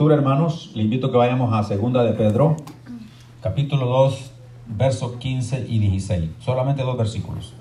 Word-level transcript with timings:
lectura, 0.00 0.14
hermanos, 0.14 0.70
le 0.74 0.82
invito 0.82 1.08
a 1.08 1.10
que 1.10 1.18
vayamos 1.18 1.52
a 1.52 1.62
Segunda 1.62 2.02
de 2.02 2.14
Pedro, 2.14 2.56
capítulo 3.42 3.84
2, 3.84 4.30
versos 4.66 5.16
15 5.16 5.66
y 5.68 5.78
16. 5.78 6.30
Solamente 6.42 6.82
dos 6.82 6.96
versículos. 6.96 7.52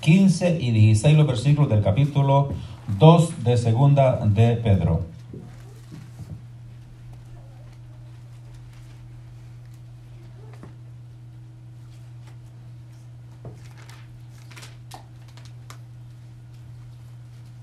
15 0.00 0.58
y 0.60 0.72
16 0.72 1.16
los 1.16 1.28
versículos 1.28 1.70
del 1.70 1.80
capítulo 1.80 2.48
2 2.98 3.44
de 3.44 3.56
Segunda 3.56 4.16
de 4.16 4.56
Pedro. 4.56 5.02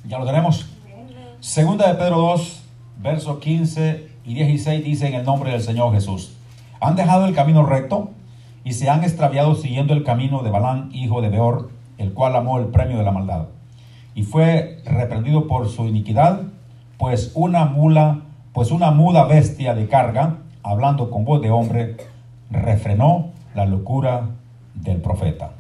Ya 0.06 0.18
lo 0.18 0.26
tenemos. 0.26 0.66
Segunda 1.42 1.90
de 1.90 1.96
Pedro 1.96 2.20
2, 2.20 2.57
versos 3.08 3.40
15 3.40 4.06
y 4.26 4.34
16 4.34 4.84
dice 4.84 5.08
en 5.08 5.14
el 5.14 5.24
nombre 5.24 5.52
del 5.52 5.62
Señor 5.62 5.94
Jesús. 5.94 6.34
Han 6.82 6.98
dejado 6.98 7.26
el 7.26 7.34
camino 7.34 7.66
recto 7.66 8.10
y 8.66 8.74
se 8.74 8.90
han 8.90 9.06
extraviado 9.06 9.56
siguiendo 9.56 9.94
el 9.94 10.04
camino 10.04 10.44
de 10.44 10.50
Balán, 10.50 10.90
hijo 10.92 11.22
de 11.22 11.30
Beor, 11.30 11.70
el 11.98 12.12
cual 12.12 12.36
amó 12.36 12.60
el 12.60 12.66
premio 12.66 12.98
de 12.98 13.06
la 13.06 13.14
maldad. 13.14 13.46
Y 14.14 14.24
fue 14.24 14.82
reprendido 14.84 15.48
por 15.48 15.70
su 15.70 15.86
iniquidad, 15.86 16.42
pues 16.98 17.32
una 17.34 17.64
mula, 17.64 18.24
pues 18.52 18.72
una 18.72 18.92
muda 18.92 19.24
bestia 19.24 19.74
de 19.74 19.88
carga, 19.88 20.40
hablando 20.62 21.10
con 21.10 21.24
voz 21.24 21.42
de 21.42 21.50
hombre, 21.50 21.96
refrenó 22.52 23.30
la 23.56 23.66
locura 23.66 24.32
del 24.76 24.98
profeta. 24.98 25.52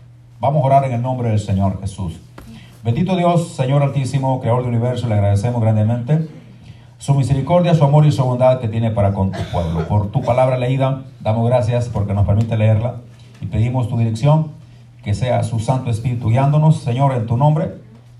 Vamos 0.41 0.63
a 0.63 0.65
orar 0.65 0.83
en 0.83 0.91
el 0.91 1.01
nombre 1.01 1.29
del 1.29 1.39
Señor 1.39 1.79
Jesús. 1.79 2.19
Bendito 2.83 3.15
Dios, 3.15 3.53
Señor 3.53 3.83
Altísimo, 3.83 4.41
Creador 4.41 4.63
del 4.63 4.73
universo, 4.73 5.07
le 5.07 5.13
agradecemos 5.13 5.61
grandemente 5.61 6.27
su 6.97 7.13
misericordia, 7.13 7.75
su 7.75 7.83
amor 7.83 8.05
y 8.05 8.11
su 8.11 8.23
bondad 8.23 8.59
que 8.59 8.67
tiene 8.67 8.91
para 8.91 9.13
con 9.13 9.31
tu 9.31 9.39
pueblo. 9.51 9.87
Por 9.87 10.11
tu 10.11 10.21
palabra 10.21 10.57
leída, 10.57 11.03
damos 11.21 11.47
gracias 11.47 11.89
porque 11.89 12.13
nos 12.13 12.25
permite 12.25 12.57
leerla 12.57 12.95
y 13.41 13.45
pedimos 13.45 13.87
tu 13.87 13.97
dirección, 13.97 14.47
que 15.03 15.13
sea 15.13 15.43
su 15.43 15.59
Santo 15.59 15.89
Espíritu 15.89 16.29
guiándonos, 16.29 16.77
Señor, 16.77 17.13
en 17.13 17.27
tu 17.27 17.37
nombre, 17.37 17.75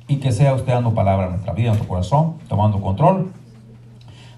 y 0.07 0.17
que 0.17 0.31
sea 0.31 0.53
usted 0.53 0.73
dando 0.73 0.93
palabra 0.93 1.25
en 1.25 1.31
nuestra 1.31 1.53
vida, 1.53 1.65
en 1.65 1.71
nuestro 1.73 1.89
corazón, 1.89 2.35
tomando 2.47 2.79
control 2.79 3.31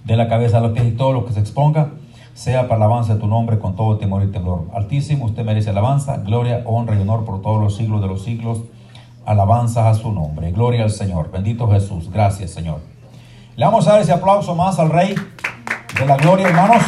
de 0.03 0.15
la 0.17 0.27
cabeza 0.27 0.57
a 0.57 0.61
los 0.61 0.71
pies 0.71 0.87
y 0.87 0.91
todo 0.91 1.13
lo 1.13 1.25
que 1.25 1.33
se 1.33 1.39
exponga, 1.39 1.91
sea 2.33 2.63
para 2.63 2.77
alabanza 2.77 3.15
de 3.15 3.19
tu 3.19 3.27
nombre 3.27 3.59
con 3.59 3.75
todo 3.75 3.97
temor 3.97 4.23
y 4.23 4.27
temor. 4.27 4.67
Altísimo, 4.73 5.25
usted 5.25 5.43
merece 5.43 5.69
alabanza, 5.69 6.17
gloria, 6.17 6.63
honra 6.65 6.95
y 6.95 7.01
honor 7.01 7.25
por 7.25 7.41
todos 7.41 7.61
los 7.61 7.75
siglos 7.75 8.01
de 8.01 8.07
los 8.07 8.23
siglos. 8.23 8.61
Alabanza 9.25 9.89
a 9.89 9.93
su 9.93 10.11
nombre. 10.11 10.51
Gloria 10.51 10.83
al 10.83 10.89
Señor. 10.89 11.29
Bendito 11.29 11.69
Jesús. 11.69 12.09
Gracias, 12.09 12.51
Señor. 12.51 12.79
Le 13.59 13.65
vamos 13.65 13.85
a 13.89 13.91
dar 13.91 14.01
ese 14.01 14.13
aplauso 14.13 14.55
más 14.55 14.79
al 14.79 14.89
Rey 14.89 15.13
de 15.99 16.05
la 16.05 16.15
Gloria, 16.15 16.47
hermanos. 16.47 16.81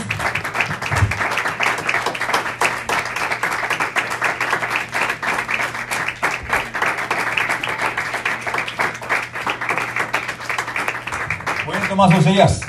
Pueden 11.66 11.90
tomar 11.90 12.10
sus. 12.24 12.62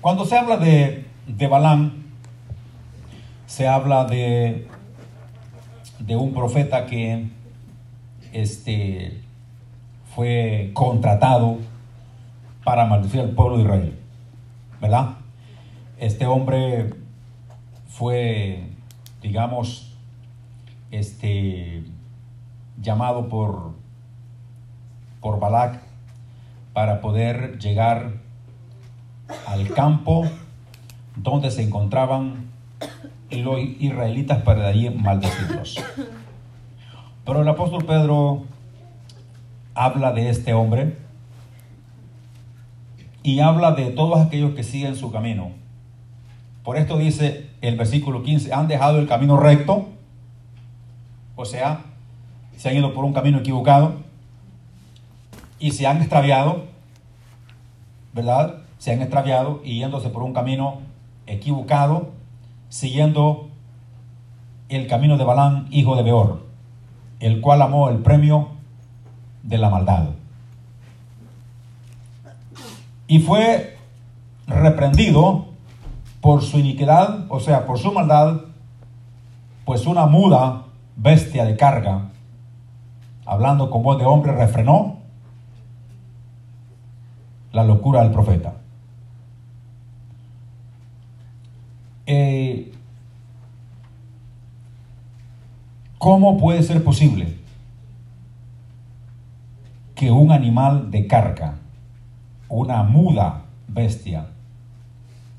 Cuando 0.00 0.24
se 0.24 0.36
habla 0.36 0.56
de, 0.56 1.06
de 1.28 1.46
Balán, 1.46 2.06
se 3.46 3.68
habla 3.68 4.06
de, 4.06 4.66
de 6.00 6.16
un 6.16 6.34
profeta 6.34 6.84
que 6.84 7.28
este, 8.32 9.22
fue 10.16 10.72
contratado 10.74 11.58
para 12.64 12.86
maldecir 12.86 13.20
al 13.20 13.30
pueblo 13.30 13.56
de 13.56 13.62
Israel. 13.64 13.98
¿Verdad? 14.80 15.10
Este 15.98 16.26
hombre 16.26 16.94
fue, 17.88 18.68
digamos, 19.20 19.96
este, 20.90 21.84
llamado 22.80 23.28
por, 23.28 23.72
por 25.20 25.38
Balak 25.38 25.80
para 26.72 27.00
poder 27.00 27.58
llegar 27.58 28.14
al 29.46 29.68
campo 29.68 30.24
donde 31.16 31.50
se 31.50 31.62
encontraban 31.62 32.50
los 33.30 33.60
israelitas 33.60 34.42
para 34.42 34.62
de 34.62 34.68
allí 34.68 34.90
maldecirlos. 34.90 35.82
Pero 37.24 37.42
el 37.42 37.48
apóstol 37.48 37.84
Pedro 37.84 38.42
habla 39.74 40.12
de 40.12 40.28
este 40.28 40.52
hombre 40.54 41.01
y 43.22 43.40
habla 43.40 43.72
de 43.72 43.90
todos 43.90 44.20
aquellos 44.20 44.54
que 44.54 44.64
siguen 44.64 44.96
su 44.96 45.12
camino. 45.12 45.50
Por 46.64 46.76
esto 46.76 46.98
dice 46.98 47.50
el 47.60 47.76
versículo 47.76 48.22
15, 48.22 48.52
han 48.52 48.68
dejado 48.68 48.98
el 48.98 49.08
camino 49.08 49.36
recto, 49.36 49.88
o 51.36 51.44
sea, 51.44 51.80
se 52.56 52.68
han 52.68 52.76
ido 52.76 52.94
por 52.94 53.04
un 53.04 53.12
camino 53.12 53.38
equivocado 53.38 53.94
y 55.58 55.72
se 55.72 55.86
han 55.86 55.98
extraviado, 55.98 56.64
¿verdad? 58.12 58.58
Se 58.78 58.92
han 58.92 59.00
extraviado 59.00 59.60
y 59.64 59.78
yéndose 59.78 60.08
por 60.10 60.22
un 60.22 60.32
camino 60.32 60.80
equivocado, 61.26 62.10
siguiendo 62.68 63.48
el 64.68 64.86
camino 64.86 65.16
de 65.18 65.24
Balán, 65.24 65.66
hijo 65.70 65.96
de 65.96 66.02
Beor, 66.02 66.46
el 67.20 67.40
cual 67.40 67.62
amó 67.62 67.88
el 67.90 67.98
premio 67.98 68.48
de 69.42 69.58
la 69.58 69.70
maldad. 69.70 70.10
Y 73.06 73.20
fue 73.20 73.76
reprendido 74.46 75.46
por 76.20 76.42
su 76.42 76.58
iniquidad, 76.58 77.26
o 77.28 77.40
sea, 77.40 77.66
por 77.66 77.78
su 77.78 77.92
maldad, 77.92 78.42
pues 79.64 79.86
una 79.86 80.06
muda 80.06 80.64
bestia 80.96 81.44
de 81.44 81.56
carga, 81.56 82.10
hablando 83.26 83.70
con 83.70 83.82
voz 83.82 83.98
de 83.98 84.04
hombre, 84.04 84.32
refrenó 84.32 84.98
la 87.52 87.64
locura 87.64 88.02
del 88.02 88.12
profeta. 88.12 88.54
Eh, 92.06 92.72
¿Cómo 95.98 96.36
puede 96.36 96.62
ser 96.62 96.82
posible 96.82 97.38
que 99.94 100.10
un 100.10 100.32
animal 100.32 100.90
de 100.90 101.06
carga, 101.06 101.58
una 102.52 102.82
muda 102.82 103.44
bestia, 103.66 104.26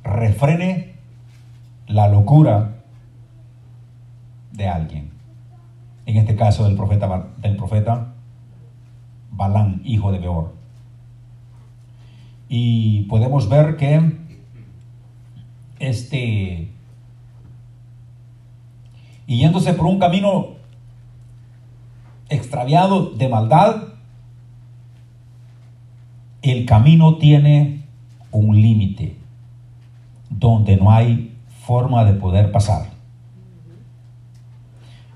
refrene 0.04 0.96
la 1.88 2.08
locura 2.08 2.82
de 4.52 4.68
alguien? 4.68 5.12
En 6.06 6.18
este 6.18 6.36
caso 6.36 6.66
del 6.66 6.76
profeta, 6.76 7.28
del 7.38 7.56
profeta 7.56 8.14
Balán, 9.32 9.82
hijo 9.84 10.12
de 10.12 10.20
Beor. 10.20 10.54
Y 12.50 13.04
podemos 13.04 13.48
ver 13.48 13.78
que 13.78 14.18
este 15.80 16.72
y 19.26 19.38
yéndose 19.38 19.74
por 19.74 19.86
un 19.86 20.00
camino 20.00 20.48
extraviado 22.30 23.12
de 23.12 23.30
maldad, 23.30 23.93
el 26.44 26.66
camino 26.66 27.16
tiene 27.16 27.86
un 28.32 28.62
límite 28.62 29.16
donde 30.30 30.76
no 30.76 30.92
hay 30.92 31.38
forma 31.66 32.04
de 32.04 32.14
poder 32.14 32.52
pasar. 32.52 32.90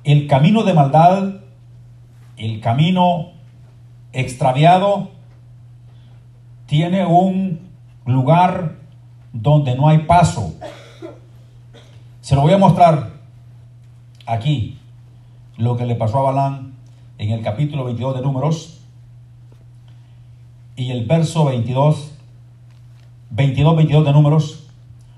El 0.05 0.27
camino 0.27 0.63
de 0.63 0.73
maldad, 0.73 1.33
el 2.37 2.61
camino 2.61 3.31
extraviado, 4.13 5.09
tiene 6.65 7.05
un 7.05 7.59
lugar 8.05 8.77
donde 9.33 9.75
no 9.75 9.89
hay 9.89 9.99
paso. 9.99 10.55
Se 12.21 12.35
lo 12.35 12.41
voy 12.41 12.53
a 12.53 12.57
mostrar 12.57 13.11
aquí 14.25 14.77
lo 15.57 15.75
que 15.75 15.85
le 15.85 15.95
pasó 15.95 16.19
a 16.19 16.31
Balán 16.31 16.73
en 17.17 17.31
el 17.31 17.41
capítulo 17.41 17.83
22 17.83 18.15
de 18.15 18.21
Números 18.21 18.77
y 20.77 20.91
el 20.91 21.05
verso 21.05 21.45
22, 21.45 22.11
22, 23.31 23.75
22 23.75 24.05
de 24.05 24.13
Números. 24.13 24.69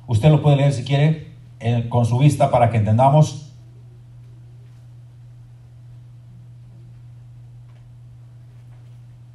Usted 0.08 0.32
lo 0.32 0.42
puede 0.42 0.56
leer 0.56 0.74
si 0.74 0.86
quiere 0.86 1.34
con 1.90 2.06
su 2.06 2.18
vista 2.18 2.50
para 2.50 2.72
que 2.72 2.78
entendamos. 2.78 3.52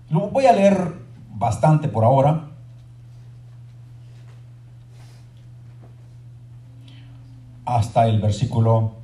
Lo 0.09 0.31
voy 0.31 0.47
a 0.47 0.53
leer 0.53 0.95
bastante 1.35 1.89
por 1.89 2.05
ahora. 2.05 2.49
Hasta 7.67 8.09
el 8.09 8.21
versículo 8.21 8.95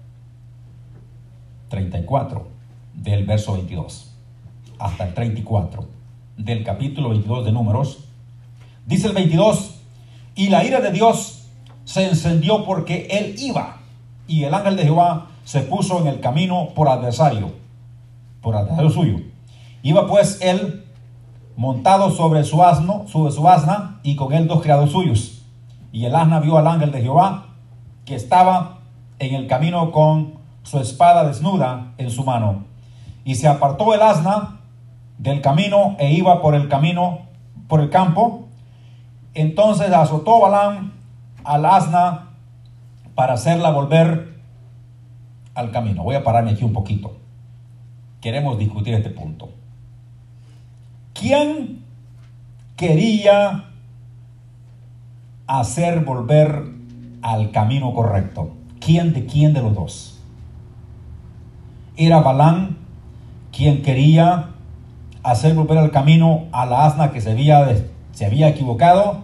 34 1.69 2.49
del 2.95 3.27
verso 3.27 3.53
22 3.55 4.15
hasta 4.79 5.05
el 5.05 5.15
34 5.15 6.00
del 6.45 6.65
capítulo 6.65 7.11
22 7.11 7.45
de 7.45 7.53
Números. 7.53 7.99
Dice 8.87 9.09
el 9.09 9.13
22, 9.13 9.75
Y 10.35 10.49
la 10.49 10.65
ira 10.65 10.81
de 10.81 10.91
Dios 10.91 11.49
se 11.85 12.09
encendió 12.09 12.65
porque 12.65 13.09
él 13.11 13.35
iba. 13.39 13.79
Y 14.27 14.45
el 14.45 14.55
ángel 14.55 14.77
de 14.77 14.85
Jehová 14.85 15.29
se 15.45 15.61
puso 15.61 16.01
en 16.01 16.07
el 16.07 16.21
camino 16.21 16.71
por 16.75 16.89
adversario, 16.89 17.53
por 18.41 18.57
adversario 18.57 18.91
suyo. 18.91 19.21
Iba 19.83 20.07
pues 20.07 20.39
él 20.41 20.85
montado 21.57 22.11
sobre 22.11 22.45
su 22.45 22.63
asno, 22.63 23.05
sobre 23.09 23.33
su 23.33 23.47
asna, 23.49 24.01
y 24.03 24.17
con 24.17 24.33
él 24.33 24.47
dos 24.47 24.63
criados 24.63 24.93
suyos. 24.93 25.43
Y 25.93 26.05
el 26.05 26.15
asna 26.15 26.41
vio 26.41 26.57
al 26.57 26.67
ángel 26.67 26.93
de 26.93 27.03
Jehová 27.03 27.47
que 28.05 28.15
estaba 28.15 28.79
en 29.19 29.35
el 29.35 29.47
camino 29.47 29.91
con 29.91 30.35
su 30.63 30.79
espada 30.79 31.27
desnuda 31.27 31.93
en 31.99 32.11
su 32.11 32.25
mano. 32.25 32.65
Y 33.25 33.35
se 33.35 33.49
apartó 33.49 33.93
el 33.93 34.01
asna 34.01 34.60
del 35.21 35.43
camino 35.43 35.97
e 35.99 36.15
iba 36.15 36.41
por 36.41 36.55
el 36.55 36.69
camino, 36.69 37.27
por 37.69 37.81
el 37.81 37.91
campo. 37.91 38.49
Entonces 39.35 39.93
azotó 39.93 40.41
Balán 40.41 40.95
al 41.45 41.67
asna 41.67 42.31
para 43.15 43.35
hacerla 43.35 43.71
volver 43.71 44.41
al 45.55 45.71
camino. 45.73 46.03
Voy 46.03 46.17
a 46.17 46.25
pararme 46.25 46.53
aquí 46.53 46.65
un 46.65 46.73
poquito. 46.73 47.19
Queremos 48.23 48.59
discutir 48.59 48.95
este 48.95 49.11
punto. 49.11 49.51
¿Quién 51.13 51.85
quería 52.77 53.67
hacer 55.47 56.01
volver 56.03 56.65
al 57.21 57.51
camino 57.51 57.93
correcto? 57.95 58.55
¿Quién 58.81 59.13
de 59.13 59.27
quién 59.27 59.53
de 59.53 59.61
los 59.61 59.75
dos? 59.75 60.23
Era 61.97 62.21
Balán 62.21 62.79
quien 63.53 63.83
quería 63.83 64.50
hacer 65.23 65.55
volver 65.55 65.79
al 65.79 65.91
camino 65.91 66.47
a 66.53 66.67
la 66.67 66.87
asna 66.87 67.13
que 67.13 67.21
se 67.21 67.31
había, 67.31 67.67
se 68.13 68.27
había 68.27 68.49
equivocado, 68.49 69.21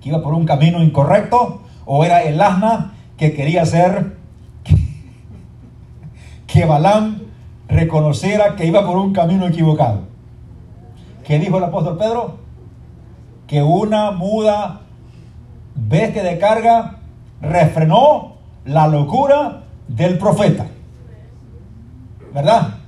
que 0.00 0.08
iba 0.08 0.22
por 0.22 0.34
un 0.34 0.46
camino 0.46 0.82
incorrecto, 0.82 1.62
o 1.84 2.04
era 2.04 2.22
el 2.22 2.40
asna 2.40 2.94
que 3.16 3.34
quería 3.34 3.62
hacer 3.62 4.16
que 6.46 6.64
Balán 6.64 7.22
reconociera 7.68 8.56
que 8.56 8.66
iba 8.66 8.84
por 8.84 8.96
un 8.98 9.12
camino 9.12 9.46
equivocado. 9.46 10.02
¿Qué 11.24 11.38
dijo 11.38 11.58
el 11.58 11.64
apóstol 11.64 11.96
Pedro? 11.96 12.38
Que 13.46 13.62
una 13.62 14.10
muda 14.10 14.80
bestia 15.74 16.22
de 16.22 16.38
carga 16.38 16.96
refrenó 17.40 18.34
la 18.64 18.88
locura 18.88 19.62
del 19.86 20.18
profeta. 20.18 20.66
¿Verdad? 22.34 22.79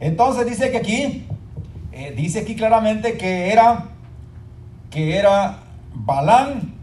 Entonces 0.00 0.46
dice 0.46 0.70
que 0.70 0.78
aquí, 0.78 1.26
eh, 1.92 2.12
dice 2.16 2.40
aquí 2.40 2.54
claramente 2.54 3.16
que 3.16 3.52
era, 3.52 3.86
que 4.90 5.16
era 5.16 5.58
Balán 5.94 6.74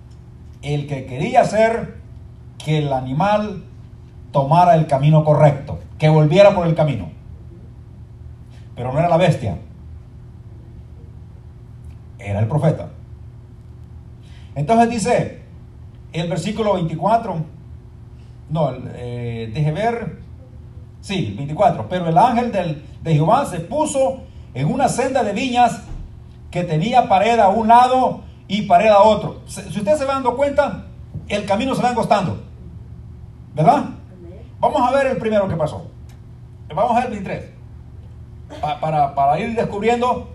el 0.62 0.88
que 0.88 1.06
quería 1.06 1.42
hacer 1.42 1.98
que 2.58 2.80
el 2.80 2.92
animal 2.92 3.64
tomara 4.32 4.76
el 4.76 4.88
camino 4.88 5.24
correcto, 5.24 5.80
que 6.00 6.10
volviera 6.10 6.56
por 6.56 6.66
el 6.66 6.74
camino. 6.74 7.12
Pero 8.76 8.92
no 8.92 9.00
era 9.00 9.10
la 9.10 9.18
bestia, 9.18 9.58
era 12.18 12.40
el 12.40 12.48
profeta. 12.48 12.90
Entonces 14.56 14.90
dice 14.90 15.42
el 16.14 16.30
versículo 16.30 16.74
24, 16.74 17.36
no, 18.50 18.72
eh, 18.96 19.52
deje 19.54 19.72
ver, 19.72 20.20
sí, 21.02 21.34
24, 21.38 21.88
pero 21.90 22.08
el 22.08 22.18
ángel 22.18 22.52
del, 22.52 22.84
de 23.04 23.14
Jehová 23.14 23.46
se 23.46 23.60
puso 23.60 24.22
en 24.54 24.72
una 24.72 24.88
senda 24.88 25.24
de 25.24 25.34
viñas 25.34 25.82
que 26.50 26.64
tenía 26.64 27.10
pared 27.10 27.38
a 27.40 27.50
un 27.50 27.68
lado 27.68 28.22
y 28.48 28.64
pared 28.64 28.90
a 28.90 29.00
otro. 29.00 29.42
Si 29.48 29.62
ustedes 29.62 30.00
se 30.00 30.06
van 30.06 30.24
dando 30.24 30.38
cuenta, 30.38 30.86
el 31.28 31.46
camino 31.46 31.76
se 31.76 31.82
va 31.82 31.90
angostando. 31.90 32.42
¿Verdad? 33.54 33.86
Vamos 34.60 34.82
a 34.82 34.92
ver 34.92 35.08
el 35.08 35.18
primero 35.18 35.48
que 35.48 35.56
pasó. 35.56 35.86
Vamos 36.74 36.92
a 36.92 36.96
ver 36.96 37.06
el 37.06 37.12
23. 37.12 37.52
para, 38.80 39.14
para, 39.14 39.40
ir 39.40 39.56
descubriendo 39.56 40.30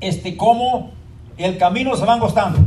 este, 0.00 0.36
cómo 0.36 0.90
el 1.36 1.58
camino 1.58 1.94
se 1.94 2.04
va 2.04 2.14
angostando. 2.14 2.58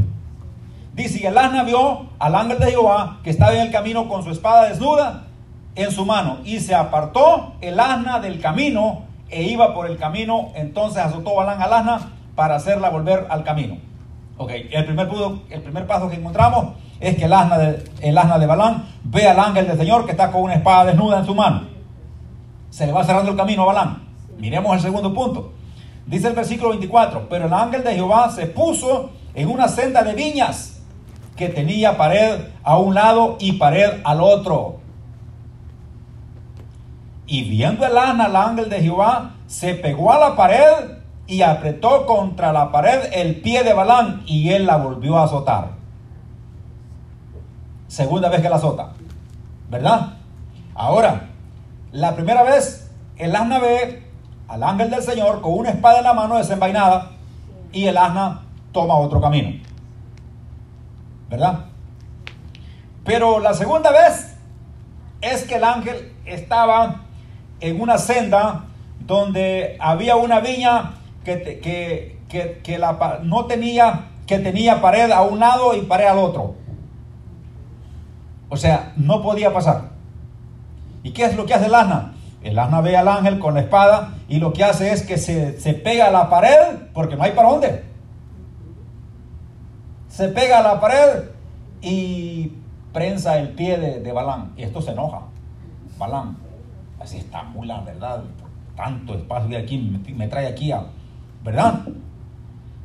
Dice, 0.94 1.20
y 1.22 1.26
el 1.26 1.38
asna 1.38 1.64
vio 1.64 2.08
al 2.18 2.36
ángel 2.36 2.60
de 2.60 2.72
Jehová 2.72 3.20
que 3.24 3.30
estaba 3.30 3.54
en 3.54 3.62
el 3.62 3.72
camino 3.72 4.08
con 4.08 4.24
su 4.24 4.32
espada 4.32 4.70
desnuda 4.70 5.29
en 5.76 5.92
su 5.92 6.06
mano. 6.06 6.40
Y 6.44 6.60
se 6.60 6.76
apartó 6.76 7.54
el 7.62 7.80
asna 7.80 8.20
del 8.20 8.40
camino 8.40 9.04
e 9.30 9.44
iba 9.44 9.74
por 9.74 9.88
el 9.88 9.98
camino. 9.98 10.50
Entonces 10.56 11.04
azotó 11.04 11.36
Balán 11.36 11.62
al 11.62 11.74
asna 11.74 12.12
para 12.36 12.56
hacerla 12.56 12.90
volver 12.90 13.28
al 13.30 13.44
camino. 13.44 13.78
Ok, 14.38 14.52
el 14.72 14.86
primer, 14.86 15.10
el 15.50 15.62
primer 15.62 15.86
paso 15.86 16.10
que 16.10 16.16
encontramos 16.16 16.76
es 17.00 17.18
que 17.18 17.26
el 17.26 17.34
asna, 17.34 17.58
de, 17.58 17.84
el 18.02 18.18
asna 18.18 18.40
de 18.40 18.46
Balán 18.46 18.86
ve 19.04 19.28
al 19.28 19.40
ángel 19.40 19.68
del 19.68 19.78
Señor 19.78 20.06
que 20.06 20.12
está 20.12 20.32
con 20.32 20.44
una 20.44 20.56
espada 20.56 20.86
desnuda 20.86 21.20
en 21.20 21.26
su 21.26 21.36
mano. 21.36 21.68
Se 22.70 22.86
le 22.86 22.94
va 22.94 23.04
cerrando 23.04 23.32
el 23.32 23.38
camino 23.38 23.64
a 23.64 23.66
Balán. 23.68 24.04
Miremos 24.38 24.76
el 24.76 24.82
segundo 24.82 25.14
punto. 25.14 25.54
Dice 26.06 26.28
el 26.28 26.34
versículo 26.34 26.70
24, 26.70 27.28
pero 27.30 27.48
el 27.48 27.54
ángel 27.54 27.84
de 27.84 27.94
Jehová 27.94 28.32
se 28.32 28.48
puso 28.48 29.12
en 29.34 29.50
una 29.50 29.68
senda 29.68 30.02
de 30.04 30.14
viñas 30.14 30.82
que 31.36 31.50
tenía 31.50 31.98
pared 31.98 32.40
a 32.64 32.78
un 32.78 32.96
lado 32.96 33.38
y 33.40 33.54
pared 33.54 34.02
al 34.04 34.22
otro. 34.22 34.79
Y 37.30 37.44
viendo 37.44 37.86
el 37.86 37.96
asna 37.96 38.26
al 38.26 38.36
ángel 38.36 38.72
de 38.72 38.82
Jehová, 38.82 39.36
se 39.46 39.76
pegó 39.76 40.12
a 40.12 40.18
la 40.18 40.36
pared 40.36 40.98
y 41.28 41.44
apretó 41.44 42.08
contra 42.08 42.52
la 42.52 42.72
pared 42.72 43.02
el 43.14 43.40
pie 43.42 43.64
de 43.64 43.72
Balán 43.72 44.24
y 44.26 44.50
él 44.50 44.66
la 44.66 44.78
volvió 44.78 45.16
a 45.20 45.26
azotar. 45.26 45.70
Segunda 47.88 48.30
vez 48.30 48.42
que 48.42 48.50
la 48.50 48.56
azota, 48.56 48.94
¿verdad? 49.70 50.14
Ahora, 50.74 51.30
la 51.92 52.16
primera 52.16 52.42
vez 52.42 52.90
el 53.16 53.36
asna 53.36 53.60
ve 53.60 54.10
al 54.48 54.64
ángel 54.64 54.90
del 54.90 55.04
Señor 55.04 55.42
con 55.42 55.54
una 55.54 55.70
espada 55.70 56.00
en 56.00 56.06
la 56.06 56.14
mano 56.14 56.36
desenvainada 56.36 57.12
y 57.72 57.86
el 57.86 57.98
asna 57.98 58.42
toma 58.72 58.96
otro 58.96 59.22
camino, 59.22 59.64
¿verdad? 61.30 61.66
Pero 63.06 63.40
la 63.40 63.54
segunda 63.54 63.92
vez 63.92 64.36
es 65.22 65.44
que 65.44 65.58
el 65.58 65.64
ángel 65.64 66.16
estaba 66.26 67.02
en 67.60 67.82
una 67.82 67.98
senda 67.98 68.66
donde 69.00 69.78
había 69.80 70.16
una 70.16 70.40
viña 70.40 70.94
que, 71.24 71.60
que, 72.30 72.62
que, 72.64 72.78
la, 72.78 73.20
no 73.24 73.46
tenía, 73.46 74.08
que 74.28 74.40
tenía 74.40 74.82
pared 74.82 75.12
a 75.12 75.22
un 75.22 75.40
lado 75.40 75.76
y 75.76 75.82
pared 75.82 76.06
al 76.06 76.20
otro. 76.20 76.56
O 78.50 78.58
sea, 78.58 78.94
no 78.98 79.22
podía 79.22 79.54
pasar. 79.54 79.90
¿Y 81.04 81.12
qué 81.12 81.26
es 81.26 81.36
lo 81.36 81.46
que 81.46 81.54
hace 81.54 81.68
el 81.68 81.76
asna? 81.76 82.14
El 82.42 82.58
asna 82.58 82.82
ve 82.82 82.96
al 82.96 83.08
ángel 83.08 83.40
con 83.40 83.54
la 83.54 83.62
espada 83.62 84.14
y 84.28 84.40
lo 84.40 84.54
que 84.54 84.64
hace 84.64 84.92
es 84.92 85.04
que 85.04 85.18
se, 85.18 85.60
se 85.60 85.74
pega 85.74 86.08
a 86.08 86.12
la 86.12 86.30
pared 86.30 86.78
porque 86.94 87.16
no 87.16 87.24
hay 87.24 87.32
para 87.32 87.50
dónde. 87.50 87.84
Se 90.08 90.30
pega 90.30 90.60
a 90.60 90.64
la 90.64 90.80
pared 90.80 91.24
y 91.82 92.54
prensa 92.94 93.38
el 93.40 93.50
pie 93.50 93.78
de, 93.78 94.00
de 94.00 94.12
Balán. 94.12 94.54
Y 94.58 94.64
esto 94.64 94.82
se 94.82 94.92
enoja. 94.92 95.22
Balán, 95.98 96.38
así 97.00 97.18
está 97.18 97.44
muy 97.44 97.68
la 97.68 97.82
verdad. 97.82 98.24
Tanto 98.76 99.14
espacio 99.14 99.58
aquí 99.58 99.78
me, 100.16 100.28
trae 100.28 100.48
aquí 100.48 100.72
a, 100.72 100.86
¿verdad? 101.44 101.82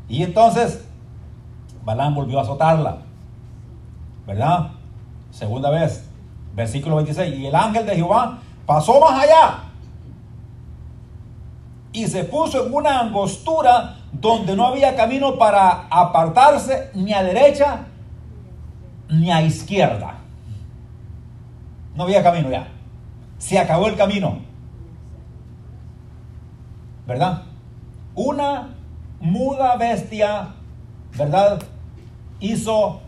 Y 0.08 0.22
entonces 0.22 0.84
Balán 1.84 2.14
volvió 2.14 2.38
a 2.38 2.42
azotarla, 2.42 2.98
¿verdad? 4.26 4.70
Segunda 5.30 5.70
vez, 5.70 6.08
versículo 6.54 6.96
26. 6.96 7.38
Y 7.38 7.46
el 7.46 7.54
ángel 7.54 7.86
de 7.86 7.96
Jehová 7.96 8.38
pasó 8.66 9.00
más 9.00 9.22
allá 9.22 9.64
y 11.92 12.06
se 12.08 12.24
puso 12.24 12.66
en 12.66 12.74
una 12.74 13.00
angostura 13.00 13.96
donde 14.12 14.56
no 14.56 14.66
había 14.66 14.96
camino 14.96 15.38
para 15.38 15.86
apartarse 15.88 16.90
ni 16.94 17.12
a 17.12 17.22
derecha 17.22 17.86
ni 19.08 19.30
a 19.30 19.40
izquierda. 19.42 20.14
No 21.94 22.02
había 22.02 22.22
camino 22.22 22.50
ya. 22.50 22.73
Se 23.38 23.58
acabó 23.58 23.88
el 23.88 23.96
camino. 23.96 24.40
¿Verdad? 27.06 27.42
Una 28.14 28.74
muda 29.20 29.76
bestia, 29.76 30.54
¿verdad? 31.16 31.62
Hizo 32.40 33.00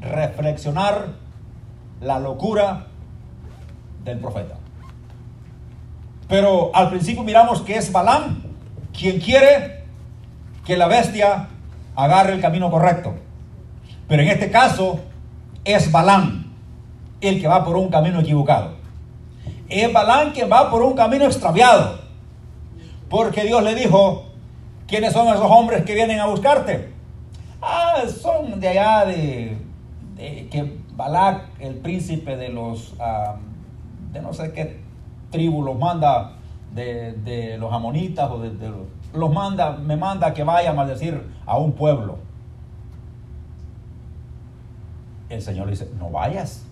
reflexionar 0.00 1.08
la 2.00 2.18
locura 2.18 2.86
del 4.04 4.18
profeta. 4.18 4.56
Pero 6.28 6.70
al 6.74 6.90
principio 6.90 7.22
miramos 7.22 7.62
que 7.62 7.76
es 7.76 7.90
Balán 7.92 8.42
quien 8.92 9.20
quiere 9.20 9.84
que 10.64 10.76
la 10.76 10.86
bestia 10.86 11.48
agarre 11.96 12.34
el 12.34 12.40
camino 12.40 12.70
correcto. 12.70 13.14
Pero 14.08 14.22
en 14.22 14.28
este 14.28 14.50
caso 14.50 15.00
es 15.64 15.90
Balán 15.90 16.52
el 17.20 17.40
que 17.40 17.48
va 17.48 17.64
por 17.64 17.76
un 17.76 17.88
camino 17.88 18.20
equivocado 18.20 18.79
es 19.70 19.92
Balán 19.92 20.32
quien 20.32 20.50
va 20.50 20.70
por 20.70 20.82
un 20.82 20.94
camino 20.94 21.24
extraviado. 21.24 22.00
Porque 23.08 23.44
Dios 23.44 23.62
le 23.62 23.74
dijo, 23.74 24.24
¿quiénes 24.86 25.12
son 25.12 25.28
esos 25.28 25.50
hombres 25.50 25.84
que 25.84 25.94
vienen 25.94 26.20
a 26.20 26.26
buscarte? 26.26 26.90
ah, 27.62 28.02
son 28.08 28.60
de 28.60 28.68
allá 28.68 29.06
de, 29.06 29.56
que 30.50 30.80
Balak, 30.96 31.48
el 31.60 31.76
príncipe 31.76 32.36
de 32.36 32.48
los, 32.50 32.94
ah, 33.00 33.36
de 34.12 34.20
no 34.20 34.32
sé 34.32 34.52
qué 34.52 34.80
tribu, 35.30 35.62
los 35.62 35.78
manda 35.78 36.32
de, 36.74 37.56
los 37.58 37.72
amonitas 37.72 38.30
o 38.30 38.38
de, 38.38 38.68
los, 38.68 38.86
los 39.14 39.32
manda, 39.32 39.76
me 39.76 39.96
manda 39.96 40.34
que 40.34 40.44
vaya 40.44 40.70
a 40.70 40.72
maldecir 40.72 41.22
a 41.46 41.56
un 41.58 41.72
pueblo. 41.72 42.18
El 45.28 45.40
Señor 45.40 45.70
dice, 45.70 45.88
no 45.98 46.10
vayas, 46.10 46.66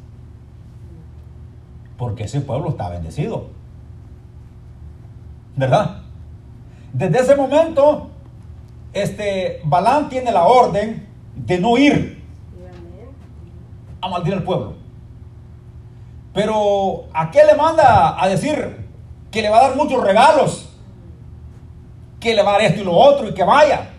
porque 1.99 2.25
ese 2.25 2.41
pueblo 2.41 2.71
está 2.71 2.89
bendecido. 2.89 3.49
¿Verdad? 5.57 6.03
Desde 6.93 7.19
ese 7.19 7.37
momento, 7.37 8.09
este, 8.93 9.61
Balán 9.65 10.09
tiene 10.09 10.31
la 10.31 10.45
orden 10.45 11.07
de 11.35 11.59
no 11.59 11.77
ir 11.77 12.25
a 14.01 14.09
maldecir 14.09 14.35
al 14.35 14.45
pueblo. 14.45 14.75
Pero 16.33 17.07
¿a 17.13 17.31
qué 17.33 17.45
le 17.45 17.57
manda 17.57 18.23
a 18.23 18.29
decir 18.29 18.87
que 19.33 19.43
le 19.43 19.51
va 19.51 19.59
a 19.59 19.69
dar 19.69 19.77
muchos 19.77 20.03
regalos? 20.03 20.73
Que 22.21 22.35
le 22.35 22.43
va 22.45 22.51
a 22.51 22.53
dar 22.53 22.63
esto 22.63 22.81
y 22.81 22.85
lo 22.85 22.93
otro 22.93 23.29
y 23.29 23.35
que 23.35 23.43
vaya. 23.43 23.91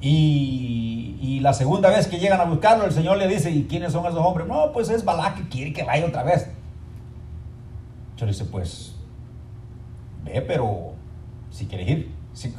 Y, 0.00 1.18
y 1.20 1.40
la 1.40 1.52
segunda 1.52 1.88
vez 1.88 2.08
que 2.08 2.18
llegan 2.18 2.40
a 2.40 2.44
buscarlo, 2.44 2.84
el 2.84 2.92
Señor 2.92 3.16
le 3.16 3.28
dice, 3.28 3.52
¿y 3.52 3.64
quiénes 3.68 3.92
son 3.92 4.04
esos 4.06 4.18
hombres? 4.18 4.48
No, 4.48 4.72
pues 4.72 4.90
es 4.90 5.04
Balá 5.04 5.34
que 5.36 5.48
quiere 5.48 5.72
que 5.72 5.84
vaya 5.84 6.06
otra 6.06 6.24
vez. 6.24 6.50
Yo 8.16 8.26
le 8.26 8.32
dice, 8.32 8.44
pues, 8.44 8.94
ve, 10.24 10.42
pero 10.42 10.92
si 11.50 11.66
quieres 11.66 11.88
ir. 11.88 12.14
Se, 12.32 12.54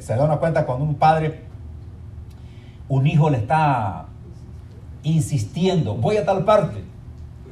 se 0.00 0.16
da 0.16 0.24
una 0.24 0.36
cuenta 0.36 0.64
cuando 0.64 0.84
un 0.84 0.94
padre, 0.94 1.42
un 2.88 3.06
hijo 3.06 3.30
le 3.30 3.38
está 3.38 4.06
insistiendo, 5.02 5.94
voy 5.94 6.16
a 6.16 6.24
tal 6.24 6.44
parte. 6.44 6.84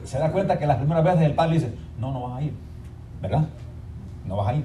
Se 0.04 0.18
da 0.18 0.32
cuenta 0.32 0.58
que 0.58 0.66
las 0.66 0.78
primeras 0.78 1.04
veces 1.04 1.22
el 1.22 1.34
padre 1.34 1.50
le 1.50 1.60
dice, 1.60 1.74
no, 1.98 2.12
no 2.12 2.22
vas 2.22 2.38
a 2.38 2.42
ir, 2.42 2.54
¿verdad? 3.20 3.48
No 4.26 4.36
vas 4.36 4.48
a 4.48 4.54
ir. 4.54 4.64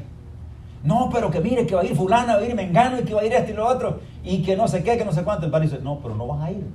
No, 0.83 1.09
pero 1.11 1.31
que 1.31 1.41
mire 1.41 1.65
que 1.65 1.73
va 1.73 1.81
a 1.81 1.85
ir 1.85 1.95
fulana, 1.95 2.35
va 2.35 2.41
a 2.41 2.45
ir 2.45 2.55
mengano 2.55 2.99
y 2.99 3.03
que 3.03 3.13
va 3.13 3.21
a 3.21 3.25
ir 3.25 3.33
este 3.33 3.51
y 3.51 3.55
lo 3.55 3.67
otro 3.67 4.01
y 4.23 4.43
que 4.43 4.55
no 4.55 4.67
sé 4.67 4.83
qué, 4.83 4.97
que 4.97 5.05
no 5.05 5.11
sé 5.11 5.23
cuánto. 5.23 5.45
El 5.45 5.51
padre 5.51 5.67
dice, 5.67 5.79
no, 5.81 5.99
pero 5.99 6.15
no 6.15 6.27
vas 6.27 6.41
a 6.43 6.51
ir. 6.51 6.67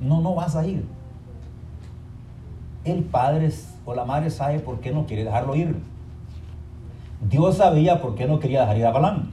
No, 0.00 0.20
no 0.20 0.34
vas 0.34 0.54
a 0.54 0.66
ir. 0.66 0.84
El 2.84 3.02
padre 3.02 3.46
o 3.84 3.94
la 3.94 4.04
madre 4.04 4.30
sabe 4.30 4.60
por 4.60 4.80
qué 4.80 4.90
no 4.90 5.06
quiere 5.06 5.24
dejarlo 5.24 5.54
ir. 5.54 5.76
Dios 7.28 7.56
sabía 7.56 8.00
por 8.00 8.14
qué 8.14 8.26
no 8.26 8.38
quería 8.38 8.62
dejar 8.62 8.78
ir 8.78 8.86
a 8.86 8.90
Balán. 8.90 9.30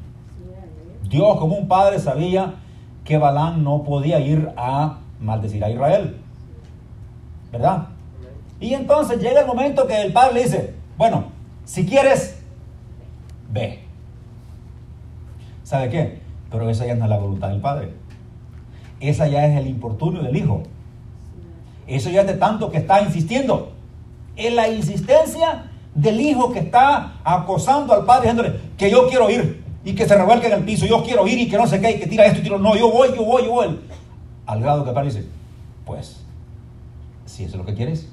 Dios 1.10 1.38
como 1.38 1.55
un 1.55 1.67
padre 1.67 2.00
sabía 2.00 2.55
que 3.03 3.17
Balán 3.17 3.63
no 3.63 3.84
podía 3.84 4.20
ir 4.20 4.51
a 4.55 5.00
maldecir 5.20 5.63
a 5.63 5.70
Israel. 5.70 6.17
¿Verdad? 7.51 7.88
Y 8.60 8.74
entonces 8.74 9.20
llega 9.20 9.41
el 9.41 9.48
momento 9.48 9.88
que 9.88 10.01
el 10.01 10.13
padre 10.13 10.36
le 10.36 10.43
dice, 10.43 10.75
bueno, 10.98 11.25
si 11.65 11.86
quieres, 11.86 12.41
ve. 13.51 13.79
¿Sabe 15.63 15.89
qué? 15.89 16.22
Pero 16.50 16.70
esa 16.70 16.86
ya 16.86 16.96
no 16.96 17.05
es 17.05 17.10
la 17.10 17.17
voluntad 17.17 17.50
del 17.50 17.62
padre. 17.62 17.93
Esa 19.00 19.27
ya 19.27 19.46
es 19.46 19.58
el 19.58 19.67
infortunio 19.67 20.22
del 20.22 20.36
hijo. 20.36 20.63
Eso 21.88 22.10
ya 22.10 22.22
es 22.22 22.27
de 22.27 22.36
tanto 22.36 22.70
que 22.70 22.77
está 22.77 23.01
insistiendo. 23.01 23.72
Es 24.36 24.54
la 24.54 24.68
insistencia 24.70 25.66
del 25.94 26.22
hijo 26.22 26.52
que 26.52 26.60
está 26.60 27.20
acosando 27.24 27.94
al 27.94 28.06
padre 28.06 28.32
diciéndole 28.32 28.60
que 28.78 28.90
yo 28.90 29.08
quiero 29.10 29.30
ir 29.30 29.64
y 29.84 29.94
que 29.94 30.08
se 30.08 30.16
revuelque 30.16 30.48
en 30.48 30.54
el 30.54 30.64
piso, 30.64 30.86
yo 30.86 31.04
quiero 31.04 31.28
ir 31.28 31.40
y 31.40 31.50
que 31.50 31.58
no 31.58 31.68
sé 31.68 31.82
qué, 31.82 31.92
y 31.92 32.00
que 32.00 32.08
tira 32.08 32.26
esto 32.26 32.40
y 32.40 32.44
tira, 32.44 32.58
no, 32.58 32.76
yo 32.76 32.92
voy, 32.92 33.10
yo 33.16 33.24
voy, 33.24 33.44
yo 33.46 33.52
voy. 33.52 33.80
Al 34.46 34.62
grado 34.62 34.84
que 34.84 34.90
el 34.90 34.96
padre 34.96 35.10
dice, 35.10 35.28
pues, 35.86 36.24
si 37.26 37.44
eso 37.44 37.54
es 37.54 37.58
lo 37.58 37.66
que 37.66 37.74
quieres, 37.74 38.08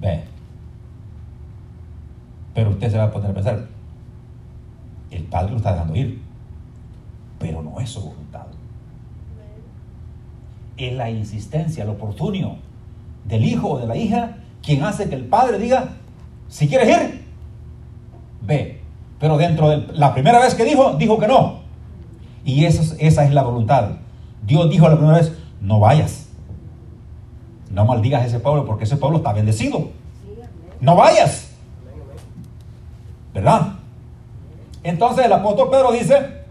ve. 0.00 0.24
Pero 2.54 2.70
usted 2.70 2.90
se 2.90 2.98
va 2.98 3.04
a 3.04 3.10
poner 3.10 3.30
a 3.30 3.34
pensar, 3.34 3.68
el 5.10 5.22
padre 5.24 5.52
lo 5.52 5.56
está 5.56 5.72
dejando 5.72 5.96
ir, 5.96 6.20
pero 7.38 7.62
no 7.62 7.80
es 7.80 7.88
su 7.88 8.00
voluntad. 8.00 8.47
Es 10.78 10.94
la 10.94 11.10
insistencia, 11.10 11.84
el 11.84 11.90
oportunio 11.90 12.56
del 13.24 13.44
hijo 13.44 13.72
o 13.72 13.78
de 13.78 13.86
la 13.86 13.96
hija 13.96 14.36
quien 14.62 14.82
hace 14.82 15.08
que 15.08 15.14
el 15.14 15.24
padre 15.24 15.58
diga, 15.58 15.90
si 16.48 16.68
quieres 16.68 16.88
ir, 16.88 17.24
ve. 18.42 18.80
Pero 19.18 19.36
dentro 19.36 19.68
de 19.70 19.86
la 19.94 20.12
primera 20.12 20.38
vez 20.38 20.54
que 20.54 20.64
dijo, 20.64 20.94
dijo 20.94 21.18
que 21.18 21.26
no. 21.26 21.60
Y 22.44 22.64
esa 22.64 22.96
es 22.98 23.32
la 23.32 23.42
voluntad. 23.42 23.90
Dios 24.46 24.70
dijo 24.70 24.88
la 24.88 24.96
primera 24.96 25.18
vez, 25.18 25.32
no 25.60 25.80
vayas. 25.80 26.28
No 27.70 27.84
maldigas 27.84 28.22
a 28.22 28.26
ese 28.26 28.40
pueblo 28.40 28.64
porque 28.64 28.84
ese 28.84 28.96
pueblo 28.96 29.18
está 29.18 29.32
bendecido. 29.32 29.90
No 30.80 30.96
vayas. 30.96 31.50
¿Verdad? 33.34 33.74
Entonces 34.82 35.26
el 35.26 35.32
apóstol 35.32 35.68
Pedro 35.70 35.92
dice 35.92 36.44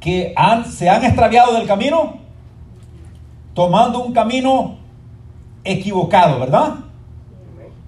que 0.00 0.34
se 0.70 0.88
han 0.88 1.04
extraviado 1.04 1.54
del 1.54 1.66
camino 1.66 2.18
tomando 3.58 4.04
un 4.04 4.12
camino 4.12 4.76
equivocado, 5.64 6.38
¿verdad? 6.38 6.76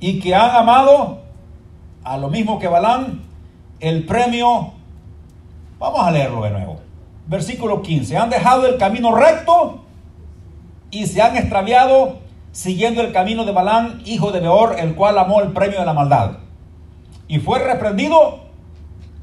y 0.00 0.18
que 0.18 0.34
han 0.34 0.50
amado 0.56 1.18
a 2.02 2.18
lo 2.18 2.28
mismo 2.28 2.58
que 2.58 2.66
Balán 2.66 3.22
el 3.78 4.04
premio. 4.04 4.72
Vamos 5.78 6.00
a 6.00 6.10
leerlo 6.10 6.42
de 6.42 6.50
nuevo. 6.50 6.80
Versículo 7.28 7.82
15. 7.82 8.16
Han 8.16 8.30
dejado 8.30 8.66
el 8.66 8.78
camino 8.78 9.14
recto 9.14 9.84
y 10.90 11.06
se 11.06 11.22
han 11.22 11.36
extraviado 11.36 12.18
siguiendo 12.50 13.00
el 13.00 13.12
camino 13.12 13.44
de 13.44 13.52
Balán, 13.52 14.02
hijo 14.04 14.32
de 14.32 14.40
Beor, 14.40 14.74
el 14.76 14.96
cual 14.96 15.18
amó 15.18 15.40
el 15.40 15.52
premio 15.52 15.78
de 15.78 15.86
la 15.86 15.92
maldad. 15.92 16.38
Y 17.28 17.38
fue 17.38 17.60
reprendido 17.60 18.40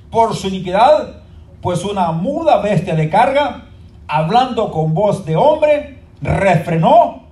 por 0.09 0.33
su 0.33 0.47
iniquidad, 0.47 1.15
pues 1.61 1.83
una 1.83 2.13
muda 2.13 2.61
bestia 2.61 2.95
de 2.95 3.09
carga, 3.09 3.65
hablando 4.07 4.71
con 4.71 4.93
voz 4.93 5.25
de 5.25 5.35
hombre, 5.35 5.96
refrenó 6.21 7.23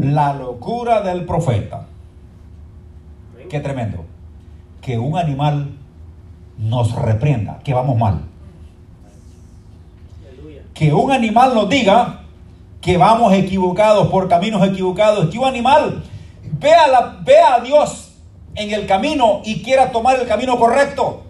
la 0.00 0.34
locura 0.34 1.02
del 1.02 1.24
profeta. 1.24 1.86
Qué 3.48 3.60
tremendo. 3.60 4.04
Que 4.80 4.98
un 4.98 5.18
animal 5.18 5.70
nos 6.58 6.94
reprenda, 6.94 7.58
que 7.62 7.74
vamos 7.74 7.98
mal. 7.98 8.22
Que 10.74 10.92
un 10.92 11.12
animal 11.12 11.54
nos 11.54 11.68
diga 11.68 12.20
que 12.80 12.96
vamos 12.96 13.32
equivocados 13.34 14.08
por 14.08 14.28
caminos 14.28 14.66
equivocados. 14.66 15.28
Que 15.28 15.38
un 15.38 15.44
animal 15.44 16.02
vea, 16.58 16.88
la, 16.88 17.18
vea 17.22 17.54
a 17.54 17.60
Dios 17.60 18.14
en 18.54 18.72
el 18.72 18.86
camino 18.86 19.42
y 19.44 19.62
quiera 19.62 19.92
tomar 19.92 20.18
el 20.18 20.26
camino 20.26 20.58
correcto. 20.58 21.24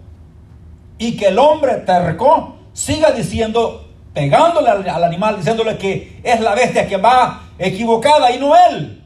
Y 0.98 1.16
que 1.16 1.28
el 1.28 1.38
hombre 1.38 1.76
terco 1.78 2.54
siga 2.72 3.10
diciendo, 3.10 3.88
pegándole 4.12 4.68
al, 4.68 4.88
al, 4.88 5.04
animal, 5.04 5.36
diciéndole 5.36 5.78
que 5.78 6.20
es 6.22 6.40
la 6.40 6.54
bestia 6.54 6.86
que 6.86 6.96
va 6.96 7.42
equivocada 7.58 8.30
y 8.30 8.38
no 8.38 8.54
él. 8.54 9.02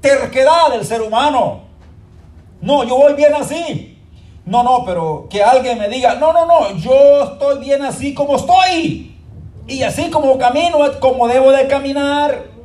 Terquedad 0.00 0.70
del 0.72 0.84
ser 0.84 1.02
humano. 1.02 1.62
No, 2.60 2.84
yo 2.84 2.96
voy 2.96 3.14
bien 3.14 3.34
así. 3.34 3.98
No, 4.44 4.62
no, 4.62 4.84
pero 4.84 5.26
que 5.28 5.42
alguien 5.42 5.78
me 5.78 5.88
diga, 5.88 6.14
no, 6.14 6.32
no, 6.32 6.46
no, 6.46 6.76
yo 6.76 7.24
estoy 7.24 7.58
bien 7.58 7.82
así 7.82 8.14
como 8.14 8.36
estoy. 8.36 9.16
Y 9.66 9.82
así 9.82 10.10
como 10.10 10.38
camino 10.38 10.84
es 10.86 10.96
como 10.98 11.26
debo 11.26 11.50
de 11.50 11.66
caminar. 11.66 12.56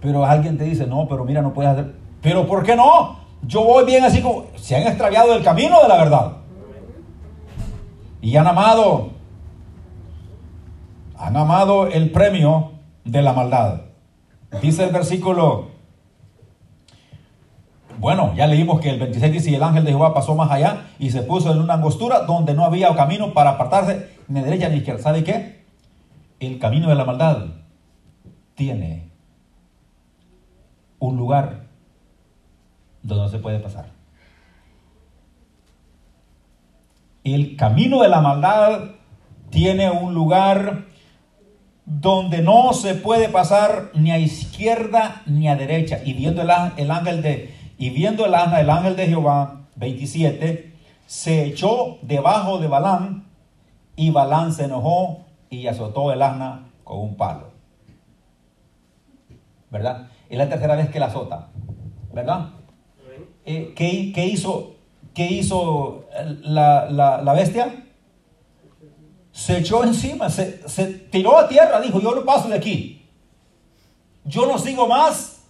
Pero 0.00 0.24
alguien 0.24 0.56
te 0.56 0.64
dice, 0.64 0.86
no, 0.86 1.06
pero 1.08 1.24
mira, 1.24 1.42
no 1.42 1.52
puedes 1.52 1.72
hacer. 1.72 1.94
Pero 2.22 2.46
¿por 2.46 2.62
qué 2.62 2.74
no? 2.74 3.18
Yo 3.42 3.64
voy 3.64 3.84
bien 3.84 4.04
así 4.04 4.20
como... 4.20 4.46
Se 4.56 4.76
han 4.76 4.86
extraviado 4.86 5.32
del 5.32 5.42
camino 5.42 5.80
de 5.82 5.88
la 5.88 5.96
verdad. 5.96 6.32
Y 8.22 8.36
han 8.36 8.46
amado. 8.46 9.10
Han 11.16 11.36
amado 11.36 11.86
el 11.86 12.10
premio 12.10 12.72
de 13.04 13.22
la 13.22 13.32
maldad. 13.32 13.82
Dice 14.62 14.84
el 14.84 14.92
versículo 14.92 15.70
bueno, 18.00 18.32
ya 18.34 18.46
leímos 18.46 18.80
que 18.80 18.88
el 18.88 18.98
26 18.98 19.30
dice, 19.30 19.50
y 19.50 19.56
el 19.56 19.62
ángel 19.62 19.84
de 19.84 19.90
Jehová 19.90 20.14
pasó 20.14 20.34
más 20.34 20.50
allá 20.50 20.86
y 20.98 21.10
se 21.10 21.22
puso 21.22 21.52
en 21.52 21.60
una 21.60 21.74
angostura 21.74 22.20
donde 22.20 22.54
no 22.54 22.64
había 22.64 22.94
camino 22.96 23.34
para 23.34 23.50
apartarse 23.50 24.08
ni 24.26 24.40
derecha 24.40 24.70
ni 24.70 24.76
izquierda. 24.76 25.02
¿Sabe 25.02 25.22
qué? 25.22 25.64
El 26.40 26.58
camino 26.58 26.88
de 26.88 26.94
la 26.94 27.04
maldad 27.04 27.44
tiene 28.54 29.10
un 30.98 31.18
lugar 31.18 31.66
donde 33.02 33.24
no 33.24 33.28
se 33.28 33.38
puede 33.38 33.58
pasar. 33.58 33.99
El 37.24 37.56
camino 37.56 38.02
de 38.02 38.08
la 38.08 38.20
maldad 38.20 38.90
tiene 39.50 39.90
un 39.90 40.14
lugar 40.14 40.86
donde 41.84 42.40
no 42.42 42.72
se 42.72 42.94
puede 42.94 43.28
pasar 43.28 43.90
ni 43.94 44.10
a 44.10 44.18
izquierda 44.18 45.22
ni 45.26 45.48
a 45.48 45.56
derecha. 45.56 46.00
Y 46.04 46.14
viendo 46.14 46.42
el, 46.42 46.50
el 46.76 46.90
ángel 46.90 47.22
de 47.22 47.54
y 47.80 47.88
viendo 47.88 48.26
el 48.26 48.34
ángel, 48.34 48.60
el 48.60 48.70
ángel 48.70 48.94
de 48.94 49.06
Jehová, 49.06 49.62
27, 49.76 50.74
se 51.06 51.46
echó 51.46 51.98
debajo 52.02 52.58
de 52.58 52.68
Balán 52.68 53.24
y 53.96 54.10
Balán 54.10 54.52
se 54.52 54.64
enojó 54.64 55.24
y 55.48 55.66
azotó 55.66 56.12
el 56.12 56.20
asna 56.20 56.68
con 56.84 56.98
un 56.98 57.16
palo. 57.16 57.48
¿Verdad? 59.70 60.08
Es 60.28 60.36
la 60.36 60.48
tercera 60.48 60.76
vez 60.76 60.90
que 60.90 61.00
la 61.00 61.06
azota. 61.06 61.48
¿Verdad? 62.12 62.50
Eh, 63.46 63.72
¿qué, 63.74 64.12
qué, 64.14 64.26
hizo, 64.26 64.74
qué 65.14 65.26
hizo 65.26 66.06
la, 66.42 66.90
la, 66.90 67.22
la, 67.22 67.32
bestia? 67.32 67.86
Se 69.32 69.58
echó 69.58 69.84
encima, 69.84 70.28
se, 70.30 70.68
se 70.68 70.86
tiró 70.86 71.38
a 71.38 71.48
tierra, 71.48 71.80
dijo, 71.80 72.00
yo 72.00 72.14
no 72.14 72.24
paso 72.24 72.48
de 72.48 72.56
aquí. 72.56 73.08
Yo 74.24 74.46
no 74.46 74.58
sigo 74.58 74.86
más 74.86 75.40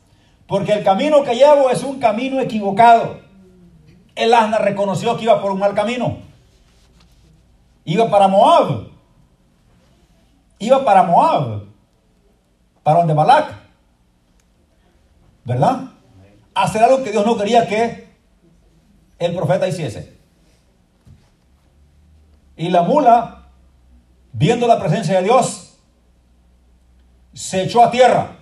porque 0.51 0.73
el 0.73 0.83
camino 0.83 1.23
que 1.23 1.37
llevo 1.37 1.71
es 1.71 1.85
un 1.85 2.01
camino 2.01 2.41
equivocado. 2.41 3.21
El 4.17 4.35
asna 4.35 4.59
reconoció 4.59 5.17
que 5.17 5.23
iba 5.23 5.41
por 5.41 5.53
un 5.53 5.61
mal 5.61 5.75
camino. 5.75 6.19
Iba 7.85 8.11
para 8.11 8.27
Moab. 8.27 8.89
Iba 10.59 10.85
para 10.85 11.05
Moab. 11.05 11.65
Para 12.83 12.99
donde 12.99 13.15
Balak. 13.15 13.55
¿Verdad? 15.45 15.85
Hacer 16.53 16.83
algo 16.83 17.05
que 17.05 17.13
Dios 17.13 17.25
no 17.25 17.37
quería 17.37 17.69
que 17.69 18.10
el 19.21 19.35
profeta 19.35 19.69
hiciese. 19.69 20.19
Y 22.57 22.71
la 22.71 22.83
mula, 22.83 23.49
viendo 24.33 24.67
la 24.67 24.81
presencia 24.81 25.19
de 25.19 25.25
Dios, 25.25 25.79
se 27.33 27.63
echó 27.63 27.85
a 27.85 27.91
tierra. 27.91 28.37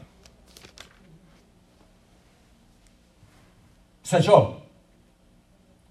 Se 4.02 4.18
echó. 4.18 4.62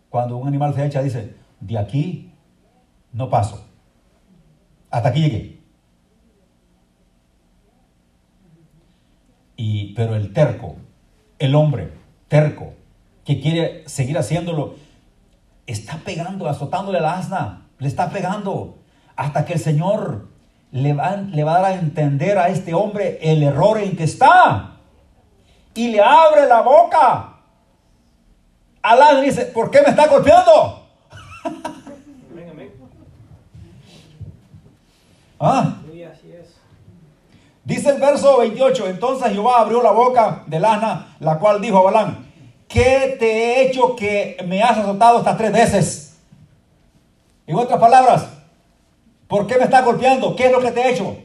Cuando 0.09 0.37
un 0.37 0.47
animal 0.47 0.73
se 0.73 0.85
echa, 0.85 1.03
dice, 1.03 1.35
de 1.59 1.77
aquí 1.77 2.31
no 3.11 3.29
paso. 3.29 3.65
Hasta 4.89 5.09
aquí 5.09 5.21
llegué. 5.21 5.59
Y, 9.57 9.93
pero 9.95 10.15
el 10.15 10.31
terco, 10.33 10.77
el 11.39 11.55
hombre 11.55 11.91
terco, 12.29 12.73
que 13.27 13.39
quiere 13.41 13.83
seguir 13.89 14.17
haciéndolo, 14.17 14.75
está 15.65 15.97
pegando, 15.97 16.47
azotándole 16.47 17.01
la 17.01 17.17
asna, 17.17 17.63
le 17.77 17.89
está 17.89 18.09
pegando, 18.09 18.77
hasta 19.17 19.43
que 19.43 19.51
el 19.51 19.59
Señor 19.59 20.29
le 20.71 20.93
va, 20.93 21.17
le 21.17 21.43
va 21.43 21.57
a 21.57 21.61
dar 21.61 21.73
a 21.73 21.75
entender 21.75 22.37
a 22.37 22.47
este 22.47 22.73
hombre 22.73 23.19
el 23.21 23.43
error 23.43 23.79
en 23.79 23.97
que 23.97 24.05
está. 24.05 24.77
Y 25.73 25.89
le 25.89 26.01
abre 26.01 26.47
la 26.47 26.61
boca. 26.61 27.33
Alá 28.81 29.19
dice, 29.19 29.47
¿por 29.47 29.71
qué 29.71 29.81
me 29.81 29.89
está 29.89 30.07
golpeando? 30.07 30.87
¿Ah? 35.37 35.75
Dice 37.65 37.89
el 37.89 37.99
verso 37.99 38.37
28, 38.37 38.87
entonces 38.87 39.33
Jehová 39.33 39.59
abrió 39.59 39.83
la 39.83 39.91
boca 39.91 40.43
del 40.47 40.63
asna, 40.63 41.17
la 41.19 41.37
cual 41.37 41.59
dijo 41.59 41.79
a 41.79 41.91
Balán, 41.91 42.26
¿qué 42.67 43.15
te 43.19 43.25
he 43.25 43.67
hecho 43.67 43.95
que 43.95 44.37
me 44.45 44.61
has 44.61 44.77
azotado 44.77 45.19
estas 45.19 45.37
tres 45.37 45.51
veces? 45.51 46.19
En 47.45 47.55
otras 47.55 47.79
palabras, 47.79 48.27
¿por 49.27 49.47
qué 49.47 49.57
me 49.57 49.63
estás 49.63 49.85
golpeando? 49.85 50.35
¿Qué 50.35 50.47
es 50.47 50.51
lo 50.51 50.59
que 50.59 50.71
te 50.71 50.81
he 50.81 50.93
hecho? 50.93 51.17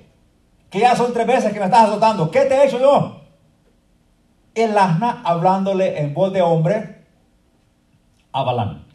Que 0.70 0.80
ya 0.80 0.96
son 0.96 1.12
tres 1.12 1.26
veces 1.26 1.52
que 1.52 1.58
me 1.58 1.66
estás 1.66 1.88
azotando. 1.88 2.30
¿Qué 2.30 2.42
te 2.42 2.54
he 2.54 2.66
hecho 2.66 2.78
yo? 2.78 3.20
El 4.54 4.76
asna 4.76 5.22
hablándole 5.24 6.00
en 6.00 6.14
voz 6.14 6.32
de 6.32 6.42
hombre 6.42 7.04
a 8.32 8.42
Balán. 8.42 8.86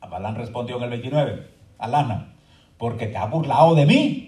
A 0.00 0.06
Balán 0.08 0.34
respondió 0.34 0.76
en 0.76 0.82
el 0.82 0.90
29, 0.90 1.48
al 1.78 1.94
asna, 1.94 2.34
porque 2.78 3.06
te 3.06 3.16
has 3.16 3.30
burlado 3.30 3.74
de 3.74 3.86
mí 3.86 4.24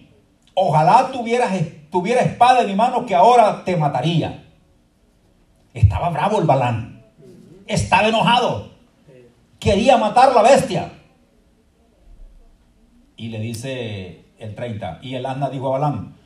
Ojalá 0.59 1.11
tuvieras, 1.13 1.53
tuviera 1.91 2.23
espada 2.23 2.63
en 2.63 2.69
mi 2.69 2.75
mano 2.75 3.05
que 3.05 3.15
ahora 3.15 3.63
te 3.63 3.77
mataría. 3.77 4.46
Estaba 5.77 6.09
bravo 6.09 6.39
el 6.41 6.47
Balán. 6.47 7.05
Estaba 7.67 8.09
enojado. 8.09 8.71
Quería 9.61 9.99
matar 9.99 10.35
la 10.35 10.41
bestia. 10.41 10.91
Y 13.15 13.29
le 13.29 13.39
dice 13.41 14.25
el 14.39 14.55
30. 14.55 15.01
Y 15.03 15.17
el 15.17 15.27
asna 15.27 15.51
dijo 15.51 15.69
a 15.69 15.79
Balán, 15.79 16.17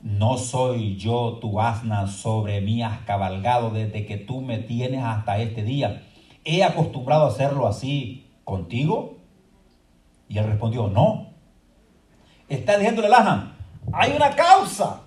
no 0.00 0.38
soy 0.38 0.96
yo 0.96 1.38
tu 1.38 1.60
asna 1.60 2.06
sobre 2.06 2.62
mí 2.62 2.82
has 2.82 3.00
cabalgado 3.00 3.68
desde 3.68 4.06
que 4.06 4.16
tú 4.16 4.40
me 4.40 4.56
tienes 4.56 5.04
hasta 5.04 5.36
este 5.38 5.62
día. 5.62 6.02
¿He 6.42 6.64
acostumbrado 6.64 7.26
a 7.26 7.28
hacerlo 7.28 7.66
así 7.66 8.32
contigo? 8.42 9.18
Y 10.30 10.38
él 10.38 10.46
respondió, 10.46 10.88
no. 10.88 11.26
Está 12.48 12.78
diciéndole 12.78 13.08
el 13.08 13.14
asna, 13.14 13.54
hay 13.92 14.12
una 14.12 14.30
causa, 14.30 15.02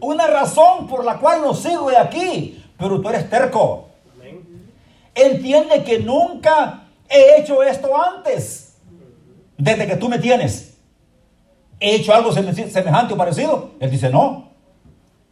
una 0.00 0.26
razón 0.26 0.86
por 0.86 1.04
la 1.04 1.18
cual 1.18 1.42
no 1.42 1.52
sigo 1.52 1.90
de 1.90 1.98
aquí, 1.98 2.59
pero 2.80 3.00
tú 3.00 3.08
eres 3.10 3.28
terco. 3.28 3.88
Entiende 5.14 5.84
que 5.84 5.98
nunca 5.98 6.84
he 7.08 7.40
hecho 7.40 7.62
esto 7.62 7.90
antes, 8.00 8.78
desde 9.58 9.86
que 9.86 9.96
tú 9.96 10.08
me 10.08 10.18
tienes. 10.18 10.78
¿He 11.78 11.96
hecho 11.96 12.14
algo 12.14 12.32
semejante 12.32 13.14
o 13.14 13.16
parecido? 13.16 13.72
Él 13.80 13.90
dice, 13.90 14.08
no. 14.08 14.48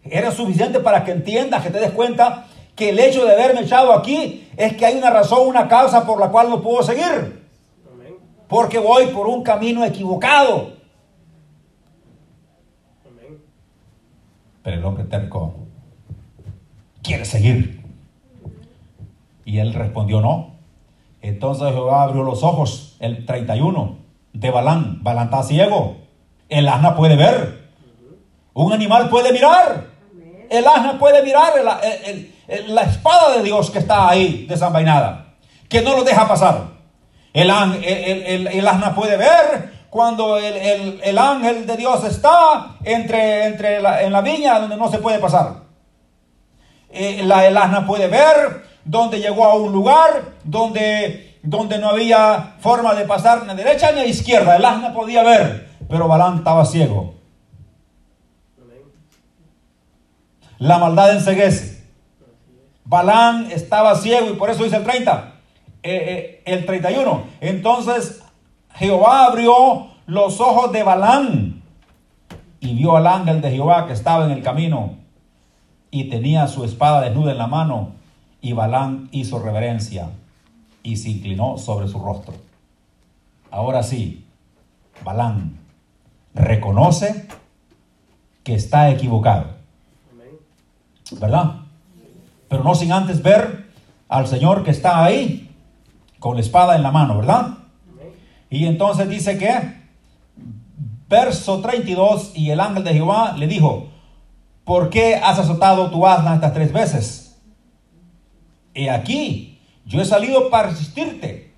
Era 0.04 0.30
suficiente 0.30 0.80
para 0.80 1.04
que 1.04 1.12
entiendas, 1.12 1.62
que 1.62 1.70
te 1.70 1.80
des 1.80 1.90
cuenta 1.90 2.46
que 2.76 2.90
el 2.90 2.98
hecho 2.98 3.24
de 3.24 3.32
haberme 3.32 3.62
echado 3.62 3.92
aquí 3.92 4.48
es 4.56 4.76
que 4.76 4.86
hay 4.86 4.96
una 4.96 5.10
razón, 5.10 5.48
una 5.48 5.68
causa 5.68 6.06
por 6.06 6.20
la 6.20 6.28
cual 6.28 6.50
no 6.50 6.62
puedo 6.62 6.82
seguir. 6.82 7.46
Porque 8.46 8.78
voy 8.78 9.06
por 9.06 9.26
un 9.26 9.42
camino 9.42 9.84
equivocado. 9.84 10.72
Pero 14.62 14.76
el 14.76 14.84
hombre 14.84 15.04
terco 15.04 15.67
quiere 17.08 17.24
seguir. 17.24 17.82
Y 19.46 19.58
él 19.58 19.72
respondió 19.72 20.20
no. 20.20 20.58
Entonces 21.22 21.72
Jehová 21.72 22.02
abrió 22.02 22.22
los 22.22 22.42
ojos, 22.42 22.96
el 23.00 23.24
31, 23.24 23.96
de 24.34 24.50
Balán. 24.50 25.02
Balán 25.02 25.24
está 25.24 25.42
ciego. 25.42 25.96
El 26.50 26.68
asna 26.68 26.94
puede 26.94 27.16
ver. 27.16 27.70
Un 28.52 28.74
animal 28.74 29.08
puede 29.08 29.32
mirar. 29.32 29.86
El 30.50 30.66
asna 30.66 30.98
puede 30.98 31.22
mirar 31.22 31.54
la 32.68 32.82
espada 32.82 33.36
de 33.36 33.42
Dios 33.42 33.70
que 33.70 33.78
está 33.78 34.10
ahí 34.10 34.44
desenvainada. 34.46 35.34
Que 35.68 35.80
no 35.80 35.96
lo 35.96 36.04
deja 36.04 36.28
pasar. 36.28 36.72
El, 37.32 37.50
el 38.48 38.68
asna 38.68 38.94
puede 38.94 39.16
ver 39.16 39.72
cuando 39.88 40.36
el, 40.36 41.18
ángel 41.18 41.66
de 41.66 41.76
Dios 41.76 42.04
está 42.04 42.76
entre, 42.84 43.46
entre 43.46 43.76
en 43.76 44.12
la 44.12 44.20
viña 44.20 44.60
donde 44.60 44.76
no 44.76 44.90
se 44.90 44.98
puede 44.98 45.18
pasar. 45.18 45.67
Eh, 46.90 47.22
la, 47.24 47.46
el 47.46 47.56
asna 47.56 47.86
puede 47.86 48.08
ver 48.08 48.64
donde 48.84 49.20
llegó 49.20 49.44
a 49.44 49.54
un 49.54 49.72
lugar 49.72 50.36
donde, 50.44 51.38
donde 51.42 51.78
no 51.78 51.90
había 51.90 52.54
forma 52.60 52.94
de 52.94 53.04
pasar 53.04 53.44
ni 53.44 53.50
a 53.50 53.54
derecha 53.54 53.92
ni 53.92 54.00
a 54.00 54.06
izquierda. 54.06 54.56
El 54.56 54.64
asna 54.64 54.94
podía 54.94 55.22
ver, 55.22 55.68
pero 55.88 56.08
Balán 56.08 56.38
estaba 56.38 56.64
ciego. 56.64 57.14
La 60.58 60.78
maldad 60.78 61.12
enseguece. 61.12 61.84
Balán 62.84 63.50
estaba 63.50 63.94
ciego 63.94 64.30
y 64.30 64.34
por 64.34 64.48
eso 64.48 64.64
dice 64.64 64.76
el 64.76 64.84
30, 64.84 65.34
eh, 65.82 66.42
eh, 66.42 66.42
el 66.46 66.64
31. 66.64 67.24
Entonces 67.40 68.22
Jehová 68.74 69.26
abrió 69.26 69.88
los 70.06 70.40
ojos 70.40 70.72
de 70.72 70.82
Balán 70.82 71.62
y 72.60 72.74
vio 72.74 72.96
al 72.96 73.06
ángel 73.06 73.42
de 73.42 73.50
Jehová 73.50 73.86
que 73.86 73.92
estaba 73.92 74.24
en 74.24 74.30
el 74.30 74.42
camino 74.42 74.97
y 75.90 76.04
tenía 76.04 76.46
su 76.48 76.64
espada 76.64 77.02
desnuda 77.02 77.32
en 77.32 77.38
la 77.38 77.46
mano 77.46 77.92
y 78.40 78.52
Balán 78.52 79.08
hizo 79.12 79.38
reverencia 79.38 80.10
y 80.82 80.96
se 80.96 81.10
inclinó 81.10 81.58
sobre 81.58 81.88
su 81.88 81.98
rostro. 81.98 82.34
Ahora 83.50 83.82
sí, 83.82 84.24
Balán 85.04 85.58
reconoce 86.34 87.26
que 88.44 88.54
está 88.54 88.90
equivocado. 88.90 89.58
¿Verdad? 91.20 91.56
Pero 92.48 92.62
no 92.62 92.74
sin 92.74 92.92
antes 92.92 93.22
ver 93.22 93.66
al 94.08 94.26
Señor 94.26 94.64
que 94.64 94.70
está 94.70 95.04
ahí 95.04 95.50
con 96.18 96.34
la 96.34 96.42
espada 96.42 96.76
en 96.76 96.82
la 96.82 96.90
mano, 96.90 97.18
¿verdad? 97.18 97.58
Y 98.50 98.66
entonces 98.66 99.08
dice 99.08 99.38
que, 99.38 99.82
verso 101.08 101.60
32, 101.60 102.32
y 102.34 102.50
el 102.50 102.60
ángel 102.60 102.84
de 102.84 102.94
Jehová 102.94 103.34
le 103.36 103.46
dijo, 103.46 103.88
¿por 104.68 104.90
qué 104.90 105.14
has 105.14 105.38
azotado 105.38 105.90
tu 105.90 106.06
asna 106.06 106.34
estas 106.34 106.52
tres 106.52 106.74
veces? 106.74 107.40
He 108.74 108.90
aquí, 108.90 109.58
yo 109.86 109.98
he 109.98 110.04
salido 110.04 110.50
para 110.50 110.68
resistirte, 110.68 111.54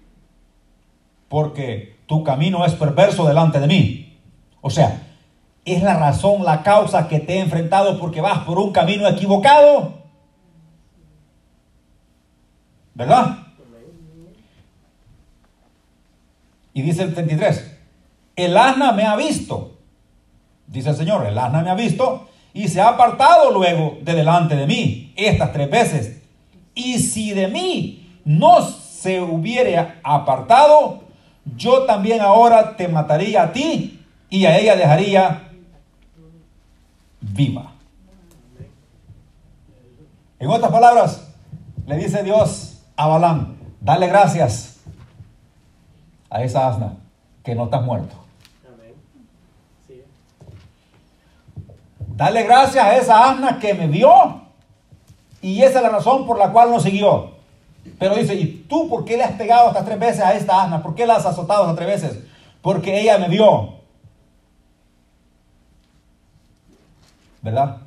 porque 1.29 1.99
tu 2.07 2.23
camino 2.23 2.65
es 2.65 2.73
perverso 2.75 3.27
delante 3.27 3.59
de 3.59 3.67
mí. 3.67 4.17
O 4.61 4.71
sea, 4.71 5.09
es 5.65 5.83
la 5.83 5.99
razón, 5.99 6.45
la 6.45 6.63
causa 6.63 7.09
que 7.09 7.19
te 7.19 7.35
he 7.35 7.41
enfrentado 7.41 7.99
porque 7.99 8.21
vas 8.21 8.45
por 8.45 8.61
un 8.61 8.71
camino 8.71 9.09
equivocado. 9.09 10.05
¿Verdad? 12.95 13.39
Y 16.75 16.83
dice 16.83 17.03
el 17.03 17.13
33, 17.13 17.77
el 18.37 18.57
asna 18.57 18.93
me 18.93 19.03
ha 19.03 19.17
visto, 19.17 19.79
dice 20.69 20.91
el 20.91 20.97
Señor, 20.97 21.27
el 21.27 21.37
asna 21.37 21.63
me 21.63 21.71
ha 21.71 21.75
visto 21.75 22.30
y 22.53 22.69
se 22.69 22.81
ha 22.81 22.89
apartado 22.89 23.51
luego 23.53 23.99
de 24.03 24.15
delante 24.15 24.57
de 24.57 24.67
mí 24.67 25.13
estas 25.17 25.53
tres 25.53 25.71
veces. 25.71 26.23
Y 26.75 26.99
si 26.99 27.33
de 27.33 27.49
mí 27.49 28.21
no 28.25 28.63
se 28.63 29.21
hubiere 29.21 29.95
apartado, 30.03 31.03
yo 31.57 31.85
también 31.85 32.21
ahora 32.21 32.77
te 32.77 32.89
mataría 32.89 33.45
a 33.45 33.53
ti 33.53 34.01
y 34.29 34.45
a 34.47 34.59
ella 34.59 34.77
dejaría 34.77 35.49
viva. 37.21 37.73
En 40.39 40.49
otras 40.49 40.71
palabras, 40.73 41.29
le 41.87 41.97
dice 41.97 42.23
Dios 42.23 42.83
a 42.97 43.07
Balán, 43.07 43.59
dale 43.81 44.07
gracias 44.07 44.81
a 46.31 46.43
esa 46.43 46.69
asna 46.69 46.97
que 47.43 47.55
no 47.55 47.65
estás 47.65 47.83
muerto. 47.83 48.20
Dale 52.21 52.43
gracias 52.43 52.85
a 52.85 52.97
esa 52.99 53.31
asna 53.31 53.59
que 53.59 53.73
me 53.73 53.87
vio 53.87 54.43
y 55.41 55.63
esa 55.63 55.79
es 55.79 55.83
la 55.83 55.89
razón 55.89 56.27
por 56.27 56.37
la 56.37 56.53
cual 56.53 56.71
no 56.71 56.79
siguió. 56.79 57.31
Pero 57.99 58.15
dice, 58.15 58.35
¿y 58.35 58.67
tú 58.69 58.91
por 58.91 59.07
qué 59.07 59.17
le 59.17 59.25
has 59.25 59.33
pegado 59.33 59.69
hasta 59.69 59.87
tres 59.87 59.99
veces 59.99 60.21
a 60.21 60.35
esta 60.35 60.63
asna? 60.63 60.83
¿Por 60.83 60.95
qué 60.95 61.07
la 61.07 61.17
has 61.17 61.25
azotado 61.25 61.63
hasta 61.63 61.77
tres 61.77 62.03
veces? 62.03 62.23
Porque 62.61 63.01
ella 63.01 63.17
me 63.17 63.29
vio. 63.29 63.73
¿Verdad? 67.41 67.79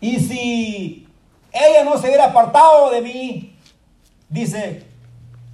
Y 0.00 0.18
si 0.18 1.06
ella 1.52 1.84
no 1.84 1.96
se 1.98 2.08
hubiera 2.08 2.30
apartado 2.30 2.90
de 2.90 3.00
mí, 3.00 3.56
dice, 4.28 4.84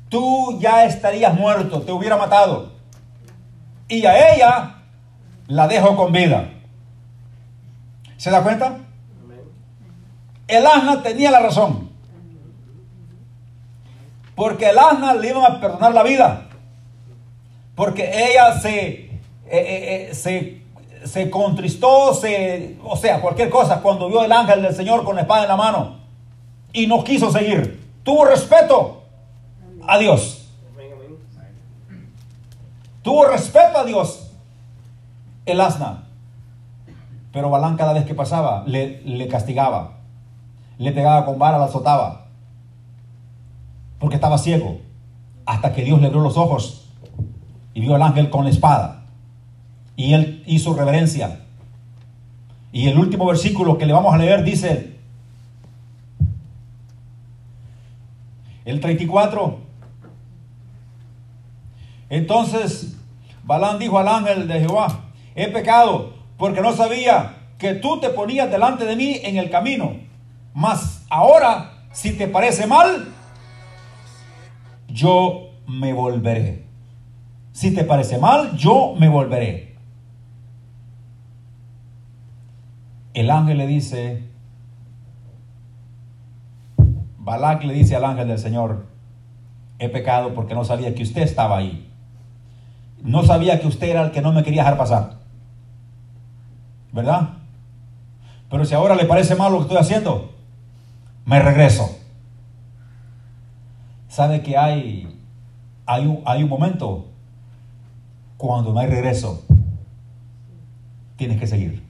tú 0.08 0.58
ya 0.60 0.86
estarías 0.86 1.34
muerto, 1.34 1.82
te 1.82 1.92
hubiera 1.92 2.16
matado. 2.16 2.72
Y 3.86 4.06
a 4.06 4.32
ella 4.34 4.76
la 5.46 5.68
dejo 5.68 5.94
con 5.94 6.10
vida. 6.10 6.54
¿Se 8.18 8.30
da 8.30 8.42
cuenta? 8.42 8.76
El 10.46 10.66
asna 10.66 11.02
tenía 11.02 11.30
la 11.30 11.40
razón. 11.40 11.88
Porque 14.34 14.68
el 14.68 14.78
asna 14.78 15.14
le 15.14 15.30
iban 15.30 15.50
a 15.50 15.60
perdonar 15.60 15.94
la 15.94 16.02
vida. 16.02 16.48
Porque 17.74 18.10
ella 18.12 18.60
se, 18.60 18.80
eh, 18.80 19.20
eh, 19.46 20.08
eh, 20.10 20.14
se 20.14 20.58
se 21.04 21.30
contristó, 21.30 22.14
se, 22.14 22.76
o 22.84 22.96
sea, 22.96 23.20
cualquier 23.20 23.50
cosa, 23.50 23.80
cuando 23.80 24.08
vio 24.08 24.24
el 24.24 24.32
ángel 24.32 24.62
del 24.62 24.74
Señor 24.74 25.04
con 25.04 25.16
la 25.16 25.22
espada 25.22 25.42
en 25.42 25.48
la 25.48 25.56
mano 25.56 25.98
y 26.72 26.86
no 26.86 27.04
quiso 27.04 27.30
seguir. 27.30 27.88
Tuvo 28.02 28.24
respeto 28.24 29.02
a 29.86 29.98
Dios. 29.98 30.48
Tuvo 33.02 33.26
respeto 33.26 33.78
a 33.78 33.84
Dios 33.84 34.30
el 35.46 35.60
asna. 35.60 36.07
Pero 37.32 37.50
Balán 37.50 37.76
cada 37.76 37.92
vez 37.92 38.04
que 38.04 38.14
pasaba 38.14 38.64
le, 38.66 39.02
le 39.02 39.28
castigaba. 39.28 39.98
Le 40.78 40.92
pegaba 40.92 41.24
con 41.24 41.38
vara, 41.38 41.58
la 41.58 41.64
azotaba. 41.64 42.26
Porque 43.98 44.16
estaba 44.16 44.38
ciego. 44.38 44.80
Hasta 45.44 45.72
que 45.72 45.82
Dios 45.82 46.00
le 46.00 46.06
abrió 46.06 46.22
los 46.22 46.36
ojos 46.36 46.88
y 47.74 47.80
vio 47.80 47.94
al 47.94 48.02
ángel 48.02 48.30
con 48.30 48.44
la 48.44 48.50
espada. 48.50 49.04
Y 49.96 50.14
él 50.14 50.42
hizo 50.46 50.74
reverencia. 50.74 51.40
Y 52.72 52.88
el 52.88 52.98
último 52.98 53.26
versículo 53.26 53.78
que 53.78 53.86
le 53.86 53.92
vamos 53.92 54.12
a 54.12 54.18
leer 54.18 54.44
dice, 54.44 54.98
el 58.64 58.80
34, 58.80 59.58
entonces 62.10 62.96
Balán 63.44 63.78
dijo 63.78 63.98
al 63.98 64.08
ángel 64.08 64.46
de 64.46 64.60
Jehová, 64.60 65.04
he 65.34 65.48
pecado 65.48 66.17
porque 66.38 66.62
no 66.62 66.72
sabía 66.72 67.34
que 67.58 67.74
tú 67.74 68.00
te 68.00 68.08
ponías 68.08 68.50
delante 68.50 68.86
de 68.86 68.96
mí 68.96 69.20
en 69.22 69.36
el 69.36 69.50
camino. 69.50 69.96
Mas 70.54 71.04
ahora, 71.10 71.84
si 71.92 72.12
te 72.12 72.28
parece 72.28 72.66
mal, 72.66 73.08
yo 74.88 75.50
me 75.66 75.92
volveré. 75.92 76.64
Si 77.52 77.74
te 77.74 77.84
parece 77.84 78.16
mal, 78.16 78.56
yo 78.56 78.94
me 78.98 79.08
volveré. 79.08 79.68
el 83.20 83.30
ángel 83.30 83.58
le 83.58 83.66
dice, 83.66 84.22
Balak 87.18 87.64
le 87.64 87.74
dice 87.74 87.96
al 87.96 88.04
ángel 88.04 88.28
del 88.28 88.38
Señor, 88.38 88.86
he 89.80 89.88
pecado 89.88 90.34
porque 90.34 90.54
no 90.54 90.64
sabía 90.64 90.94
que 90.94 91.02
usted 91.02 91.22
estaba 91.22 91.58
ahí. 91.58 91.90
No 93.02 93.24
sabía 93.24 93.60
que 93.60 93.66
usted 93.66 93.88
era 93.88 94.02
el 94.02 94.12
que 94.12 94.22
no 94.22 94.32
me 94.32 94.44
quería 94.44 94.62
dejar 94.62 94.78
pasar. 94.78 95.17
¿Verdad? 96.92 97.30
Pero 98.50 98.64
si 98.64 98.74
ahora 98.74 98.94
le 98.94 99.04
parece 99.04 99.34
mal 99.34 99.52
lo 99.52 99.58
que 99.58 99.62
estoy 99.64 99.78
haciendo, 99.78 100.32
me 101.24 101.40
regreso. 101.40 101.98
¿Sabe 104.08 104.42
que 104.42 104.56
hay, 104.56 105.14
hay, 105.86 106.06
un, 106.06 106.22
hay 106.24 106.42
un 106.42 106.48
momento 106.48 107.06
cuando 108.36 108.72
no 108.72 108.80
hay 108.80 108.86
regreso? 108.86 109.44
Tienes 111.16 111.38
que 111.38 111.46
seguir. 111.46 111.84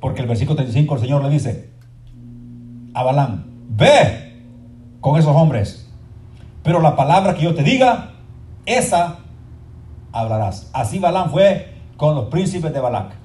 Porque 0.00 0.20
el 0.20 0.28
versículo 0.28 0.56
35 0.56 0.94
el 0.94 1.00
Señor 1.00 1.22
le 1.22 1.30
dice 1.30 1.70
a 2.94 3.02
Balán, 3.02 3.44
ve 3.68 4.42
con 5.00 5.18
esos 5.18 5.34
hombres, 5.34 5.88
pero 6.62 6.80
la 6.80 6.94
palabra 6.94 7.34
que 7.34 7.42
yo 7.42 7.54
te 7.54 7.62
diga, 7.62 8.12
esa 8.66 9.18
hablarás. 10.12 10.70
Así 10.72 10.98
Balán 10.98 11.30
fue 11.30 11.74
con 11.96 12.14
los 12.14 12.26
príncipes 12.26 12.72
de 12.72 12.80
Balac. 12.80 13.21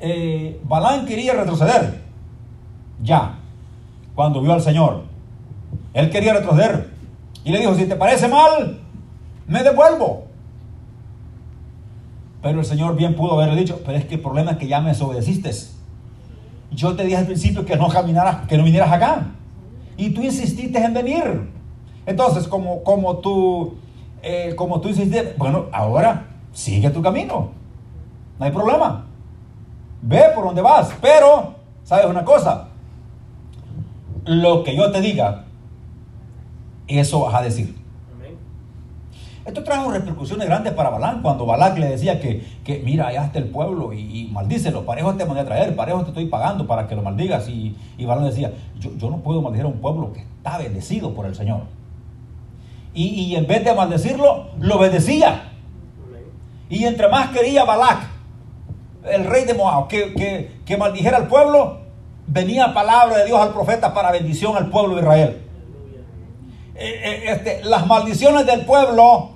Eh, 0.00 0.60
Balán 0.64 1.06
quería 1.06 1.32
retroceder, 1.34 2.00
ya, 3.02 3.38
cuando 4.14 4.40
vio 4.40 4.52
al 4.52 4.62
Señor. 4.62 5.02
Él 5.94 6.10
quería 6.10 6.34
retroceder 6.34 6.90
y 7.44 7.50
le 7.50 7.60
dijo, 7.60 7.74
si 7.74 7.86
te 7.86 7.96
parece 7.96 8.28
mal, 8.28 8.78
me 9.46 9.62
devuelvo. 9.62 10.26
Pero 12.42 12.60
el 12.60 12.66
Señor 12.66 12.94
bien 12.94 13.16
pudo 13.16 13.34
haberle 13.34 13.60
dicho, 13.60 13.80
pero 13.84 13.98
es 13.98 14.04
que 14.04 14.14
el 14.14 14.20
problema 14.20 14.52
es 14.52 14.58
que 14.58 14.68
ya 14.68 14.80
me 14.80 14.90
desobedeciste. 14.90 15.50
Yo 16.70 16.94
te 16.94 17.04
dije 17.04 17.16
al 17.16 17.26
principio 17.26 17.64
que 17.64 17.76
no 17.76 17.88
caminaras, 17.88 18.46
que 18.46 18.56
no 18.56 18.64
vinieras 18.64 18.92
acá. 18.92 19.26
Y 19.96 20.10
tú 20.10 20.22
insististe 20.22 20.78
en 20.78 20.94
venir. 20.94 21.50
Entonces, 22.06 22.46
como, 22.46 22.84
como 22.84 23.16
tú, 23.16 23.74
eh, 24.22 24.54
como 24.56 24.80
tú 24.80 24.88
insististe, 24.88 25.34
bueno, 25.36 25.66
ahora 25.72 26.26
sigue 26.52 26.90
tu 26.90 27.02
camino. 27.02 27.50
No 28.38 28.44
hay 28.44 28.52
problema. 28.52 29.07
Ve 30.02 30.22
por 30.34 30.44
donde 30.44 30.62
vas. 30.62 30.92
Pero, 31.00 31.54
¿sabes 31.84 32.06
una 32.06 32.24
cosa? 32.24 32.68
Lo 34.24 34.62
que 34.62 34.76
yo 34.76 34.90
te 34.90 35.00
diga, 35.00 35.44
eso 36.86 37.20
vas 37.20 37.34
a 37.34 37.42
decir. 37.42 37.78
Esto 39.48 39.64
trajo 39.64 39.90
repercusiones 39.90 40.46
grandes 40.46 40.74
para 40.74 40.90
Balán 40.90 41.22
cuando 41.22 41.46
Balak 41.46 41.78
le 41.78 41.88
decía 41.88 42.20
que, 42.20 42.46
que 42.62 42.80
mira, 42.84 43.06
allá 43.06 43.24
está 43.24 43.38
el 43.38 43.46
pueblo 43.46 43.94
y, 43.94 44.28
maldícelo, 44.30 44.84
parejo 44.84 45.14
te 45.14 45.24
mandé 45.24 45.40
a 45.40 45.46
traer, 45.46 45.74
parejo 45.74 46.02
te 46.02 46.08
estoy 46.08 46.26
pagando 46.26 46.66
para 46.66 46.86
que 46.86 46.94
lo 46.94 47.00
maldigas. 47.00 47.48
Y, 47.48 47.74
y 47.96 48.04
Balán 48.04 48.26
decía, 48.26 48.52
yo, 48.78 48.90
yo, 48.98 49.08
no 49.08 49.20
puedo 49.20 49.40
maldecir 49.40 49.64
a 49.64 49.68
un 49.68 49.80
pueblo 49.80 50.12
que 50.12 50.20
está 50.20 50.58
bendecido 50.58 51.14
por 51.14 51.24
el 51.24 51.34
Señor. 51.34 51.62
Y, 52.92 53.06
y 53.06 53.36
en 53.36 53.46
vez 53.46 53.64
de 53.64 53.74
maldecirlo, 53.74 54.48
lo 54.60 54.78
bendecía. 54.78 55.50
Y 56.68 56.84
entre 56.84 57.08
más 57.08 57.30
quería 57.30 57.64
Balak, 57.64 58.06
el 59.04 59.24
rey 59.24 59.44
de 59.44 59.54
Moab, 59.54 59.88
que, 59.88 60.14
que, 60.14 60.50
que 60.64 60.76
maldijera 60.76 61.16
al 61.16 61.28
pueblo, 61.28 61.80
venía 62.26 62.74
palabra 62.74 63.18
de 63.18 63.26
Dios 63.26 63.40
al 63.40 63.52
profeta 63.52 63.94
para 63.94 64.10
bendición 64.12 64.56
al 64.56 64.68
pueblo 64.70 64.94
de 64.96 65.02
Israel. 65.02 65.42
Eh, 66.80 67.00
eh, 67.02 67.22
este, 67.32 67.60
las 67.64 67.86
maldiciones 67.86 68.46
del 68.46 68.64
pueblo 68.64 69.32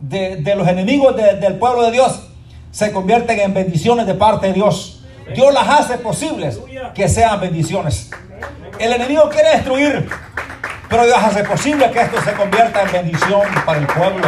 de, 0.00 0.54
los 0.56 0.66
enemigos 0.66 1.14
del 1.16 1.58
pueblo 1.58 1.82
de 1.82 1.90
Dios 1.90 2.28
se 2.70 2.92
convierten 2.92 3.38
en 3.40 3.52
bendiciones 3.52 4.06
de 4.06 4.14
parte 4.14 4.46
de 4.46 4.52
Dios. 4.54 5.02
Dios 5.34 5.52
las 5.52 5.68
hace 5.68 5.98
posibles 5.98 6.58
que 6.94 7.08
sean 7.08 7.40
bendiciones. 7.40 8.10
El 8.78 8.92
enemigo 8.92 9.28
quiere 9.28 9.50
destruir, 9.50 10.08
pero 10.88 11.04
Dios 11.04 11.18
hace 11.18 11.44
posible 11.44 11.90
que 11.90 12.00
esto 12.00 12.22
se 12.22 12.32
convierta 12.32 12.82
en 12.82 12.92
bendición 12.92 13.42
para 13.66 13.80
el 13.80 13.86
pueblo. 13.86 14.26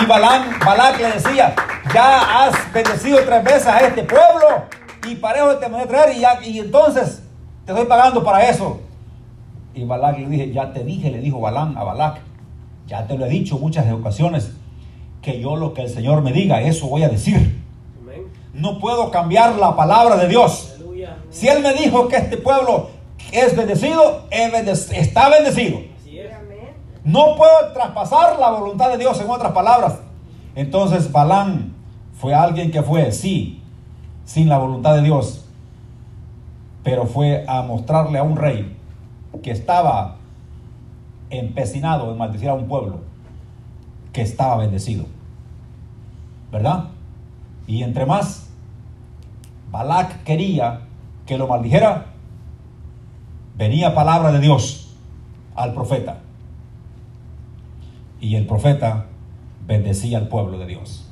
Y 0.00 0.06
Balán, 0.06 0.58
Balak 0.64 1.00
le 1.00 1.10
decía, 1.12 1.54
ya 1.92 2.44
has 2.44 2.72
bendecido 2.72 3.18
tres 3.24 3.44
veces 3.44 3.66
a 3.66 3.80
este 3.80 4.02
pueblo 4.02 4.64
y 5.08 5.14
parejo 5.16 5.56
te 5.56 5.68
voy 5.68 5.80
a 5.80 5.86
traer 5.86 6.16
y, 6.16 6.20
ya, 6.20 6.38
y 6.44 6.58
entonces 6.58 7.22
te 7.64 7.72
estoy 7.72 7.86
pagando 7.86 8.22
para 8.24 8.48
eso. 8.48 8.80
Y 9.74 9.84
Balak 9.84 10.18
le 10.18 10.28
dije, 10.28 10.52
ya 10.52 10.72
te 10.72 10.82
dije, 10.84 11.10
le 11.10 11.18
dijo 11.18 11.40
Balán 11.40 11.76
a 11.76 11.84
Balak, 11.84 12.20
ya 12.86 13.06
te 13.06 13.16
lo 13.16 13.26
he 13.26 13.28
dicho 13.28 13.58
muchas 13.58 13.90
ocasiones, 13.92 14.52
que 15.20 15.40
yo 15.40 15.56
lo 15.56 15.74
que 15.74 15.82
el 15.82 15.90
Señor 15.90 16.22
me 16.22 16.32
diga, 16.32 16.62
eso 16.62 16.88
voy 16.88 17.02
a 17.02 17.08
decir. 17.08 17.62
No 18.54 18.78
puedo 18.78 19.10
cambiar 19.10 19.56
la 19.56 19.76
palabra 19.76 20.16
de 20.16 20.28
Dios. 20.28 20.76
Si 21.30 21.46
Él 21.46 21.62
me 21.62 21.74
dijo 21.74 22.08
que 22.08 22.16
este 22.16 22.38
pueblo 22.38 22.88
es 23.32 23.54
bendecido, 23.54 24.24
está 24.30 25.28
bendecido. 25.28 25.80
No 27.04 27.36
puedo 27.36 27.72
traspasar 27.74 28.38
la 28.38 28.50
voluntad 28.50 28.90
de 28.90 28.98
Dios 28.98 29.20
en 29.20 29.30
otras 29.30 29.52
palabras. 29.52 29.98
Entonces 30.54 31.12
Balán 31.12 31.75
fue 32.18 32.34
alguien 32.34 32.70
que 32.70 32.82
fue, 32.82 33.12
sí, 33.12 33.62
sin 34.24 34.48
la 34.48 34.58
voluntad 34.58 34.94
de 34.96 35.02
Dios, 35.02 35.44
pero 36.82 37.06
fue 37.06 37.44
a 37.46 37.62
mostrarle 37.62 38.18
a 38.18 38.22
un 38.22 38.36
rey 38.36 38.76
que 39.42 39.50
estaba 39.50 40.16
empecinado 41.30 42.10
en 42.10 42.18
maldecir 42.18 42.48
a 42.48 42.54
un 42.54 42.68
pueblo 42.68 43.00
que 44.12 44.22
estaba 44.22 44.56
bendecido. 44.56 45.04
¿Verdad? 46.50 46.84
Y 47.66 47.82
entre 47.82 48.06
más 48.06 48.48
Balac 49.70 50.22
quería 50.22 50.82
que 51.26 51.36
lo 51.36 51.48
maldijera, 51.48 52.06
venía 53.56 53.94
palabra 53.94 54.32
de 54.32 54.40
Dios 54.40 54.94
al 55.54 55.74
profeta. 55.74 56.18
Y 58.20 58.36
el 58.36 58.46
profeta 58.46 59.06
bendecía 59.66 60.18
al 60.18 60.28
pueblo 60.28 60.58
de 60.58 60.66
Dios. 60.66 61.05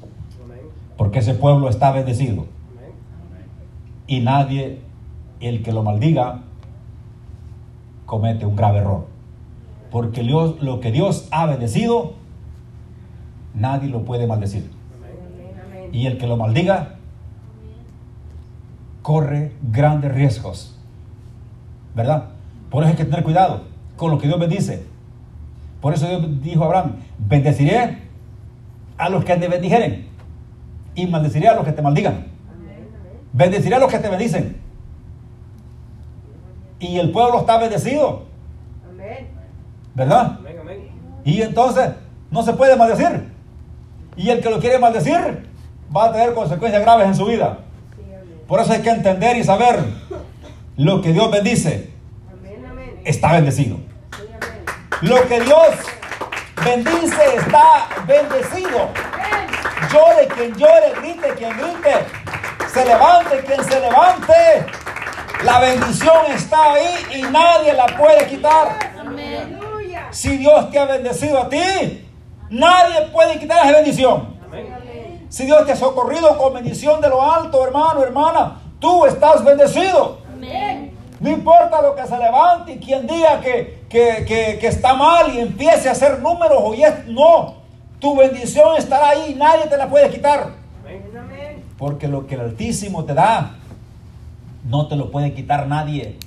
Porque 0.97 1.19
ese 1.21 1.35
pueblo 1.35 1.69
está 1.69 1.93
bendecido. 1.93 2.47
Y 4.07 4.21
nadie, 4.21 4.81
el 5.41 5.63
que 5.63 5.73
lo 5.73 5.83
maldiga, 5.83 6.43
comete 8.07 8.47
un 8.47 8.57
grave 8.57 8.79
error. 8.79 9.07
Porque 9.91 10.23
lo 10.23 10.81
que 10.81 10.93
Dios 10.93 11.29
ha 11.31 11.47
bendecido, 11.47 12.15
nadie 13.55 13.89
lo 13.89 14.05
puede 14.05 14.27
maldecir. 14.27 14.71
Y 15.93 16.07
el 16.07 16.19
que 16.19 16.27
lo 16.27 16.37
maldiga, 16.37 16.97
corre 19.03 19.53
grandes 19.63 20.13
riesgos. 20.13 20.79
¿Verdad? 21.95 22.31
Por 22.71 22.83
eso 22.83 22.91
hay 22.91 22.97
que 22.97 23.05
tener 23.05 23.23
cuidado 23.23 23.63
con 23.97 24.11
lo 24.11 24.19
que 24.19 24.27
Dios 24.27 24.39
bendice. 24.39 24.85
Por 25.81 25.95
eso 25.95 26.09
Dios 26.09 26.43
dijo 26.43 26.65
a 26.65 26.67
Abraham, 26.67 26.97
bendeciré 27.19 27.99
a 28.97 29.09
los 29.09 29.25
que 29.25 29.37
te 29.37 29.49
bendijeren 29.49 30.14
y 30.95 31.07
maldeciré 31.07 31.49
a 31.49 31.55
los 31.55 31.65
que 31.65 31.73
te 31.73 31.83
maldigan. 31.83 32.27
Bendeciré 33.33 33.75
a 33.75 33.79
los 33.79 33.91
que 33.91 33.99
te 33.99 34.09
bendicen. 34.09 34.57
Y 36.79 36.99
el 36.99 37.11
pueblo 37.11 37.41
está 37.41 37.59
bendecido. 37.59 38.25
¿Verdad? 39.95 40.39
Y 41.25 41.43
entonces 41.43 41.91
no 42.31 42.43
se 42.43 42.53
puede 42.53 42.77
maldecir. 42.77 43.29
Y 44.17 44.31
el 44.31 44.41
que 44.41 44.51
lo 44.51 44.61
quiere 44.61 44.79
maldecir 44.79 45.49
va 45.95 46.07
a 46.07 46.13
tener 46.13 46.35
consecuencias 46.35 46.83
graves 46.83 47.09
en 47.09 47.15
su 47.15 47.27
vida. 47.27 47.59
Por 48.47 48.61
eso 48.61 48.73
hay 48.73 48.83
que 48.83 48.91
entender 48.91 49.37
y 49.37 49.45
saber 49.45 49.81
lo 50.77 51.01
que 51.01 51.13
Dios 51.13 51.31
bendice. 51.31 51.91
Está 53.05 53.33
bendecido. 53.33 53.79
Lo 55.01 55.27
que 55.29 55.41
Dios 55.41 55.69
bendice 56.65 57.37
está 57.37 57.89
bendecido. 58.07 58.89
Llore 59.93 60.29
quien 60.29 60.55
llore, 60.55 60.93
grite 61.01 61.35
quien 61.37 61.57
grite, 61.57 61.95
se 62.73 62.85
levante 62.85 63.45
quien 63.45 63.65
se 63.65 63.81
levante. 63.81 64.67
La 65.45 65.61
bendición 65.61 66.27
está 66.35 66.73
ahí 66.73 67.07
y 67.17 67.23
nadie 67.23 67.73
la 67.75 67.87
puede 67.87 68.27
quitar. 68.27 68.79
Si 70.11 70.37
Dios 70.37 70.71
te 70.71 70.79
ha 70.79 70.85
bendecido 70.85 71.43
a 71.43 71.49
ti, 71.49 72.09
nadie 72.51 73.03
puede 73.13 73.39
quitar 73.39 73.65
esa 73.67 73.77
bendición. 73.77 74.35
Si 75.29 75.45
Dios 75.45 75.67
te 75.67 75.73
ha 75.73 75.77
socorrido 75.77 76.39
con 76.39 76.55
bendición 76.55 77.01
de 77.01 77.09
lo 77.09 77.21
alto, 77.21 77.65
hermano, 77.67 78.03
hermana, 78.03 78.61
tú 78.79 79.05
estás 79.05 79.45
bendecido. 79.45 80.19
No 81.21 81.31
importa 81.31 81.81
lo 81.83 81.95
que 81.97 82.07
se 82.07 82.19
levante 82.19 82.73
y 82.73 82.79
quien 82.79 83.07
diga 83.07 83.41
que, 83.41 83.85
que, 83.89 84.67
está 84.67 84.95
mal 84.95 85.35
y 85.35 85.41
empiece 85.41 85.89
a 85.89 85.93
hacer 85.93 86.21
números 86.21 86.59
o 86.63 86.75
no. 87.09 87.64
Tu 88.05 88.15
bendición 88.15 88.77
estará 88.77 89.09
ahí 89.09 89.33
y 89.33 89.35
nadie 89.35 89.67
te 89.67 89.79
la 89.79 89.89
puede 89.89 90.11
quitar. 90.11 90.51
Porque 91.79 92.07
lo 92.07 92.27
que 92.27 92.35
el 92.35 92.43
Altísimo 92.43 93.07
te 93.07 93.15
da, 93.15 93.55
no 94.69 94.89
te 94.89 94.97
lo 94.97 95.11
puede 95.11 95.33
quitar 95.33 95.67
nadie. 95.67 96.19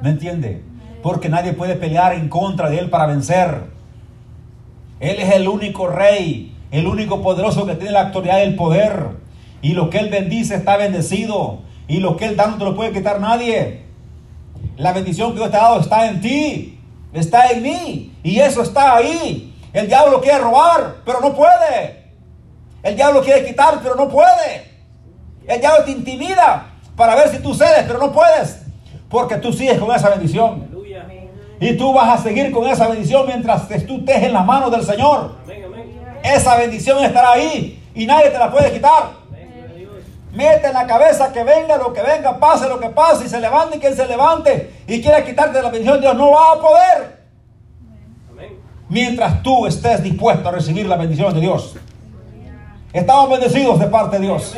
¿Me 0.00 0.08
entiende? 0.08 0.62
Porque 1.02 1.28
nadie 1.28 1.52
puede 1.52 1.74
pelear 1.74 2.14
en 2.14 2.30
contra 2.30 2.70
de 2.70 2.78
Él 2.78 2.88
para 2.88 3.04
vencer. 3.04 3.64
Él 4.98 5.16
es 5.18 5.30
el 5.34 5.46
único 5.46 5.88
rey, 5.88 6.56
el 6.70 6.86
único 6.86 7.20
poderoso 7.20 7.66
que 7.66 7.74
tiene 7.74 7.92
la 7.92 8.06
autoridad 8.06 8.38
y 8.38 8.44
el 8.44 8.56
poder. 8.56 9.08
Y 9.60 9.74
lo 9.74 9.90
que 9.90 9.98
Él 9.98 10.08
bendice 10.08 10.54
está 10.54 10.78
bendecido. 10.78 11.58
Y 11.86 11.98
lo 11.98 12.16
que 12.16 12.24
Él 12.24 12.36
da 12.36 12.46
no 12.46 12.56
te 12.56 12.64
lo 12.64 12.74
puede 12.74 12.92
quitar 12.92 13.20
nadie. 13.20 13.82
La 14.78 14.94
bendición 14.94 15.32
que 15.32 15.40
Dios 15.40 15.50
te 15.50 15.58
ha 15.58 15.64
dado 15.64 15.80
está 15.80 16.08
en 16.08 16.22
ti. 16.22 16.78
Está 17.12 17.50
en 17.50 17.62
mí. 17.62 18.12
Y 18.22 18.38
eso 18.38 18.62
está 18.62 18.96
ahí. 18.96 19.53
El 19.74 19.88
diablo 19.88 20.20
quiere 20.20 20.38
robar, 20.38 20.98
pero 21.04 21.20
no 21.20 21.34
puede. 21.34 22.04
El 22.80 22.94
diablo 22.94 23.22
quiere 23.22 23.44
quitar, 23.44 23.80
pero 23.82 23.96
no 23.96 24.08
puede. 24.08 24.70
El 25.48 25.60
diablo 25.60 25.84
te 25.84 25.90
intimida 25.90 26.70
para 26.96 27.16
ver 27.16 27.28
si 27.28 27.40
tú 27.40 27.52
cedes, 27.52 27.82
pero 27.84 27.98
no 27.98 28.12
puedes. 28.12 28.62
Porque 29.10 29.36
tú 29.36 29.52
sigues 29.52 29.78
con 29.80 29.92
esa 29.92 30.10
bendición. 30.10 30.68
Y 31.58 31.76
tú 31.76 31.92
vas 31.92 32.20
a 32.20 32.22
seguir 32.22 32.52
con 32.52 32.68
esa 32.68 32.86
bendición 32.86 33.26
mientras 33.26 33.66
tú 33.86 33.96
estés 33.96 34.22
en 34.22 34.32
las 34.32 34.46
manos 34.46 34.70
del 34.70 34.84
Señor. 34.84 35.34
Esa 36.22 36.56
bendición 36.56 37.04
estará 37.04 37.32
ahí 37.32 37.82
y 37.96 38.06
nadie 38.06 38.30
te 38.30 38.38
la 38.38 38.52
puede 38.52 38.72
quitar. 38.72 39.24
Mete 40.32 40.68
en 40.68 40.74
la 40.74 40.86
cabeza 40.86 41.32
que 41.32 41.42
venga 41.42 41.76
lo 41.78 41.92
que 41.92 42.02
venga, 42.02 42.38
pase 42.38 42.68
lo 42.68 42.78
que 42.78 42.88
pase, 42.88 43.26
y 43.26 43.28
se 43.28 43.40
levante 43.40 43.78
quien 43.78 43.94
se 43.94 44.06
levante 44.06 44.82
y 44.86 45.00
quiera 45.00 45.24
quitarte 45.24 45.62
la 45.62 45.70
bendición, 45.70 46.00
Dios 46.00 46.14
no 46.16 46.30
va 46.30 46.52
a 46.52 46.60
poder. 46.60 47.23
Mientras 48.94 49.42
tú 49.42 49.66
estés 49.66 50.04
dispuesto 50.04 50.48
a 50.48 50.52
recibir 50.52 50.86
la 50.86 50.96
bendición 50.96 51.34
de 51.34 51.40
Dios. 51.40 51.74
Estamos 52.92 53.28
bendecidos 53.28 53.80
de 53.80 53.86
parte 53.86 54.20
de 54.20 54.22
Dios. 54.22 54.56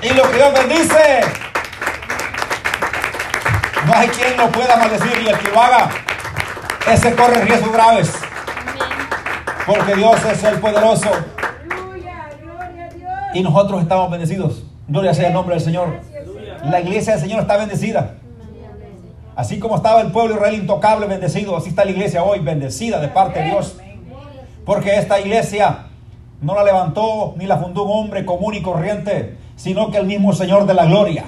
Y 0.00 0.08
lo 0.14 0.30
que 0.30 0.36
Dios 0.38 0.54
bendice, 0.54 1.20
no 3.84 3.92
hay 3.94 4.08
quien 4.08 4.34
lo 4.34 4.50
pueda 4.50 4.76
maldecir 4.78 5.12
y 5.22 5.28
el 5.28 5.38
que 5.38 5.50
lo 5.50 5.60
haga, 5.60 5.90
ese 6.90 7.14
corre 7.14 7.42
riesgos 7.42 7.70
graves. 7.70 8.14
Porque 9.66 9.96
Dios 9.96 10.16
es 10.24 10.42
el 10.42 10.58
poderoso 10.58 11.10
y 13.34 13.42
nosotros 13.42 13.82
estamos 13.82 14.10
bendecidos. 14.10 14.62
Gloria 14.88 15.12
sea 15.12 15.28
el 15.28 15.34
nombre 15.34 15.54
del 15.54 15.62
Señor. 15.62 16.00
La 16.64 16.80
iglesia 16.80 17.12
del 17.12 17.20
Señor 17.24 17.40
está 17.42 17.58
bendecida. 17.58 18.14
Así 19.40 19.58
como 19.58 19.76
estaba 19.76 20.02
el 20.02 20.12
pueblo 20.12 20.34
Israel 20.34 20.54
intocable, 20.54 21.06
bendecido, 21.06 21.56
así 21.56 21.70
está 21.70 21.86
la 21.86 21.92
iglesia 21.92 22.22
hoy, 22.22 22.40
bendecida 22.40 23.00
de 23.00 23.08
parte 23.08 23.40
de 23.40 23.46
Dios. 23.46 23.74
Porque 24.66 24.98
esta 24.98 25.18
iglesia 25.18 25.86
no 26.42 26.54
la 26.54 26.62
levantó 26.62 27.32
ni 27.38 27.46
la 27.46 27.56
fundó 27.56 27.84
un 27.84 28.04
hombre 28.04 28.26
común 28.26 28.52
y 28.52 28.60
corriente, 28.60 29.38
sino 29.56 29.90
que 29.90 29.96
el 29.96 30.04
mismo 30.06 30.34
Señor 30.34 30.66
de 30.66 30.74
la 30.74 30.84
gloria. 30.84 31.24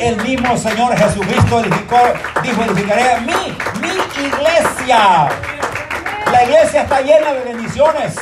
El 0.00 0.22
mismo 0.22 0.56
Señor 0.56 0.96
Jesucristo 0.96 1.58
edificó, 1.58 1.96
dijo, 2.44 2.62
edificaré 2.62 3.20
mi, 3.22 3.80
mi 3.80 3.88
iglesia. 4.24 5.28
La 6.30 6.44
iglesia 6.44 6.82
está 6.82 7.00
llena 7.00 7.32
de 7.32 7.40
bendiciones. 7.42 8.14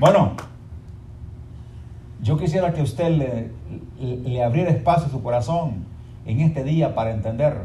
Bueno, 0.00 0.34
yo 2.22 2.38
quisiera 2.38 2.72
que 2.72 2.82
usted 2.82 3.10
le, 3.10 3.50
le, 3.98 4.44
abriera 4.44 4.70
espacio 4.70 5.06
a 5.06 5.10
su 5.10 5.22
corazón 5.22 5.84
en 6.24 6.40
este 6.40 6.62
día 6.62 6.94
para 6.94 7.10
entender 7.10 7.64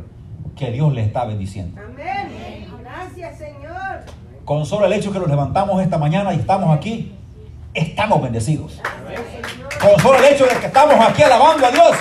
que 0.56 0.72
Dios 0.72 0.92
le 0.94 1.04
está 1.04 1.26
bendiciendo. 1.26 1.80
Amén. 1.80 2.66
Gracias, 2.82 3.38
Señor. 3.38 4.04
Con 4.44 4.66
solo 4.66 4.88
el 4.88 4.94
hecho 4.94 5.12
que 5.12 5.20
nos 5.20 5.30
levantamos 5.30 5.80
esta 5.82 6.00
mañana 6.00 6.34
y 6.34 6.40
estamos 6.40 6.76
aquí, 6.76 7.14
estamos 7.76 8.20
bendecidos. 8.20 8.82
Con 9.80 10.00
solo 10.00 10.18
el 10.18 10.26
hecho 10.26 10.46
de 10.46 10.56
que 10.56 10.66
estamos 10.66 10.96
aquí 11.08 11.22
alabando 11.22 11.68
a 11.68 11.72
Dios, 11.72 11.96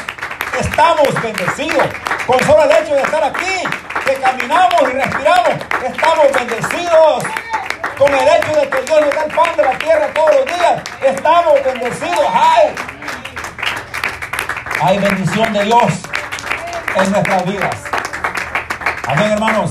estamos 0.59 1.09
bendecidos. 1.23 1.87
Con 2.27 2.41
solo 2.41 2.65
el 2.65 2.71
hecho 2.71 2.95
de 2.95 3.03
estar 3.03 3.23
aquí, 3.23 3.69
que 4.07 4.15
caminamos 4.15 4.83
y 4.83 4.95
respiramos, 4.95 5.51
estamos 5.85 6.27
bendecidos 6.33 7.25
con 7.99 8.13
el 8.13 8.29
hecho 8.29 8.61
de 8.61 8.69
que 8.69 8.83
Dios 8.83 9.01
nos 9.01 9.15
da 9.15 9.25
el 9.25 9.35
pan 9.35 9.57
de 9.57 9.63
la 9.63 9.79
tierra 9.79 10.07
todos 10.15 10.31
los 10.35 10.47
días, 10.47 10.83
estamos 11.03 11.55
bendecidos. 11.65 12.27
¡Ay! 12.33 12.75
Hay 14.83 14.99
bendición 14.99 15.53
de 15.53 15.65
Dios 15.65 15.93
en 16.95 17.13
nuestras 17.13 17.47
vidas. 17.47 17.85
Amén, 19.07 19.33
hermanos. 19.33 19.71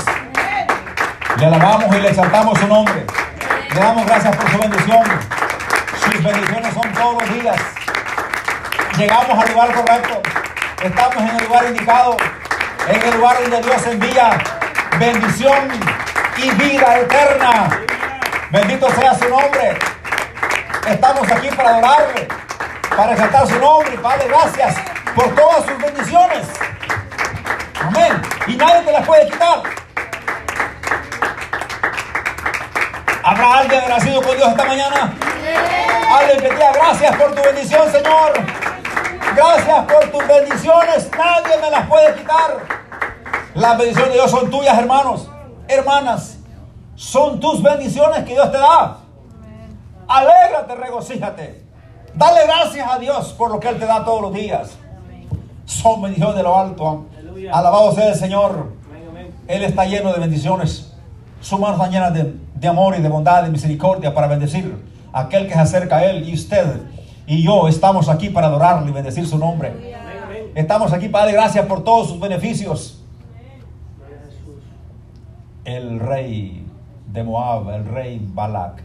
Le 1.38 1.46
alabamos 1.46 1.96
y 1.96 2.00
le 2.00 2.10
exaltamos 2.10 2.58
su 2.60 2.68
nombre. 2.68 3.06
Le 3.74 3.80
damos 3.80 4.06
gracias 4.06 4.36
por 4.36 4.52
su 4.52 4.58
bendición. 4.58 5.04
Sus 6.02 6.24
bendiciones 6.24 6.74
son 6.74 6.94
todos 6.94 7.22
los 7.22 7.34
días. 7.34 7.58
Llegamos 8.98 9.44
al 9.44 9.52
lugar 9.52 9.74
correcto. 9.74 10.22
Estamos 10.82 11.18
en 11.18 11.30
el 11.30 11.46
lugar 11.46 11.66
indicado. 11.66 12.18
En 12.88 13.02
el 13.02 13.18
lugar 13.18 13.42
donde 13.42 13.62
Dios 13.62 13.88
envía 13.88 14.38
bendición 14.98 15.70
y 16.38 16.50
vida 16.52 17.00
eterna. 17.00 17.75
Bendito 18.56 18.90
sea 18.92 19.14
su 19.14 19.28
nombre. 19.28 19.78
Estamos 20.88 21.30
aquí 21.30 21.50
para 21.50 21.72
adorarle, 21.72 22.26
para 22.96 23.12
exaltar 23.12 23.46
su 23.50 23.60
nombre. 23.60 23.98
Padre, 23.98 24.30
gracias 24.30 24.76
por 25.14 25.36
todas 25.36 25.66
sus 25.66 25.78
bendiciones. 25.78 26.48
Amén. 27.82 28.22
Y 28.48 28.56
nadie 28.56 28.84
te 28.84 28.92
las 28.94 29.06
puede 29.06 29.30
quitar. 29.30 29.62
¿Habrá 33.24 33.58
alguien 33.58 33.82
agradecido 33.82 34.22
con 34.22 34.38
Dios 34.38 34.48
esta 34.48 34.64
mañana? 34.64 35.14
Alguien 36.18 36.40
que 36.40 36.48
te 36.48 36.56
gracias 36.56 37.16
por 37.18 37.36
tu 37.36 37.42
bendición, 37.42 37.92
Señor. 37.92 38.34
Gracias 39.36 39.86
por 39.86 40.12
tus 40.12 40.28
bendiciones. 40.28 41.12
Nadie 41.12 41.58
me 41.58 41.72
las 41.72 41.88
puede 41.88 42.16
quitar. 42.16 42.58
Las 43.54 43.78
bendiciones 43.78 44.14
de 44.14 44.16
Dios 44.16 44.32
son 44.32 44.50
tuyas, 44.50 44.78
hermanos, 44.78 45.30
hermanas. 45.68 46.35
Son 46.96 47.40
tus 47.40 47.62
bendiciones 47.62 48.24
que 48.24 48.34
Dios 48.34 48.52
te 48.52 48.58
da. 48.58 48.98
Alégrate, 50.08 50.76
regocíjate. 50.76 51.64
Dale 52.14 52.46
gracias 52.46 52.88
a 52.90 52.98
Dios 52.98 53.34
por 53.34 53.52
lo 53.52 53.60
que 53.60 53.70
Él 53.70 53.78
te 53.78 53.86
da 53.86 54.06
todos 54.06 54.22
los 54.22 54.34
días. 54.34 54.78
Son 55.66 56.02
bendiciones 56.02 56.36
de 56.38 56.44
lo 56.44 56.58
alto. 56.58 57.06
Alabado 57.52 57.94
sea 57.94 58.10
el 58.10 58.16
Señor. 58.16 58.74
Él 59.48 59.64
está 59.64 59.86
lleno 59.86 60.14
de 60.14 60.20
bendiciones. 60.20 60.94
Sus 61.42 61.60
manos 61.60 61.78
están 61.78 61.92
llenas 61.92 62.14
de, 62.14 62.36
de 62.56 62.68
amor 62.68 62.96
y 62.98 63.02
de 63.02 63.10
bondad 63.10 63.46
y 63.46 63.52
misericordia 63.52 64.14
para 64.14 64.28
bendecir 64.28 64.82
a 65.12 65.22
aquel 65.22 65.48
que 65.48 65.54
se 65.54 65.60
acerca 65.60 65.98
a 65.98 66.06
Él. 66.06 66.28
Y 66.28 66.34
usted 66.34 66.82
y 67.28 67.44
yo 67.44 67.68
estamos 67.68 68.08
aquí 68.10 68.30
para 68.30 68.48
adorarle 68.48 68.90
y 68.90 68.94
bendecir 68.94 69.28
su 69.28 69.38
nombre. 69.38 69.96
Estamos 70.54 70.94
aquí 70.94 71.10
para 71.10 71.26
darle 71.26 71.40
gracias 71.40 71.66
por 71.66 71.84
todos 71.84 72.10
sus 72.10 72.20
beneficios. 72.20 73.04
El 75.66 76.00
rey 76.00 76.65
de 77.16 77.24
Moab, 77.24 77.70
el 77.72 77.86
rey 77.86 78.24
Balak, 78.34 78.84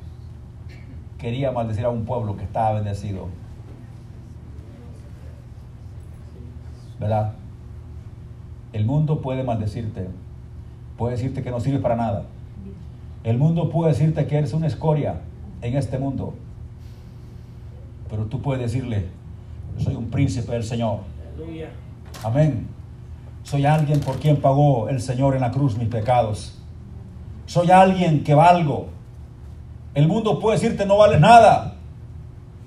quería 1.19 1.51
maldecir 1.51 1.85
a 1.85 1.90
un 1.90 2.05
pueblo 2.05 2.37
que 2.37 2.45
estaba 2.45 2.73
bendecido. 2.73 3.29
¿Verdad? 6.99 7.33
El 8.73 8.87
mundo 8.87 9.21
puede 9.21 9.43
maldecirte, 9.43 10.09
puede 10.97 11.16
decirte 11.16 11.43
que 11.43 11.51
no 11.51 11.61
sirves 11.61 11.83
para 11.83 11.97
nada. 11.97 12.25
El 13.25 13.37
mundo 13.37 13.69
puede 13.69 13.93
decirte 13.93 14.27
que 14.27 14.38
eres 14.38 14.53
una 14.55 14.69
escoria 14.69 15.21
en 15.61 15.77
este 15.77 15.99
mundo. 15.99 16.35
Pero 18.09 18.27
tú 18.27 18.40
puedes 18.40 18.62
decirle, 18.62 19.09
yo 19.77 19.85
soy 19.85 19.97
un 19.97 20.09
príncipe 20.09 20.53
del 20.53 20.64
Señor. 20.64 21.01
Amén. 22.23 22.69
Soy 23.43 23.66
alguien 23.66 24.01
por 24.01 24.19
quien 24.19 24.40
pagó 24.40 24.88
el 24.88 25.01
Señor 25.01 25.35
en 25.35 25.40
la 25.40 25.51
cruz 25.51 25.77
mis 25.77 25.88
pecados. 25.88 26.60
Soy 27.51 27.69
alguien 27.73 28.23
que 28.23 28.33
valgo. 28.33 28.91
El 29.95 30.07
mundo 30.07 30.39
puede 30.39 30.57
decirte 30.57 30.87
no 30.87 30.99
vales 30.99 31.19
nada. 31.19 31.75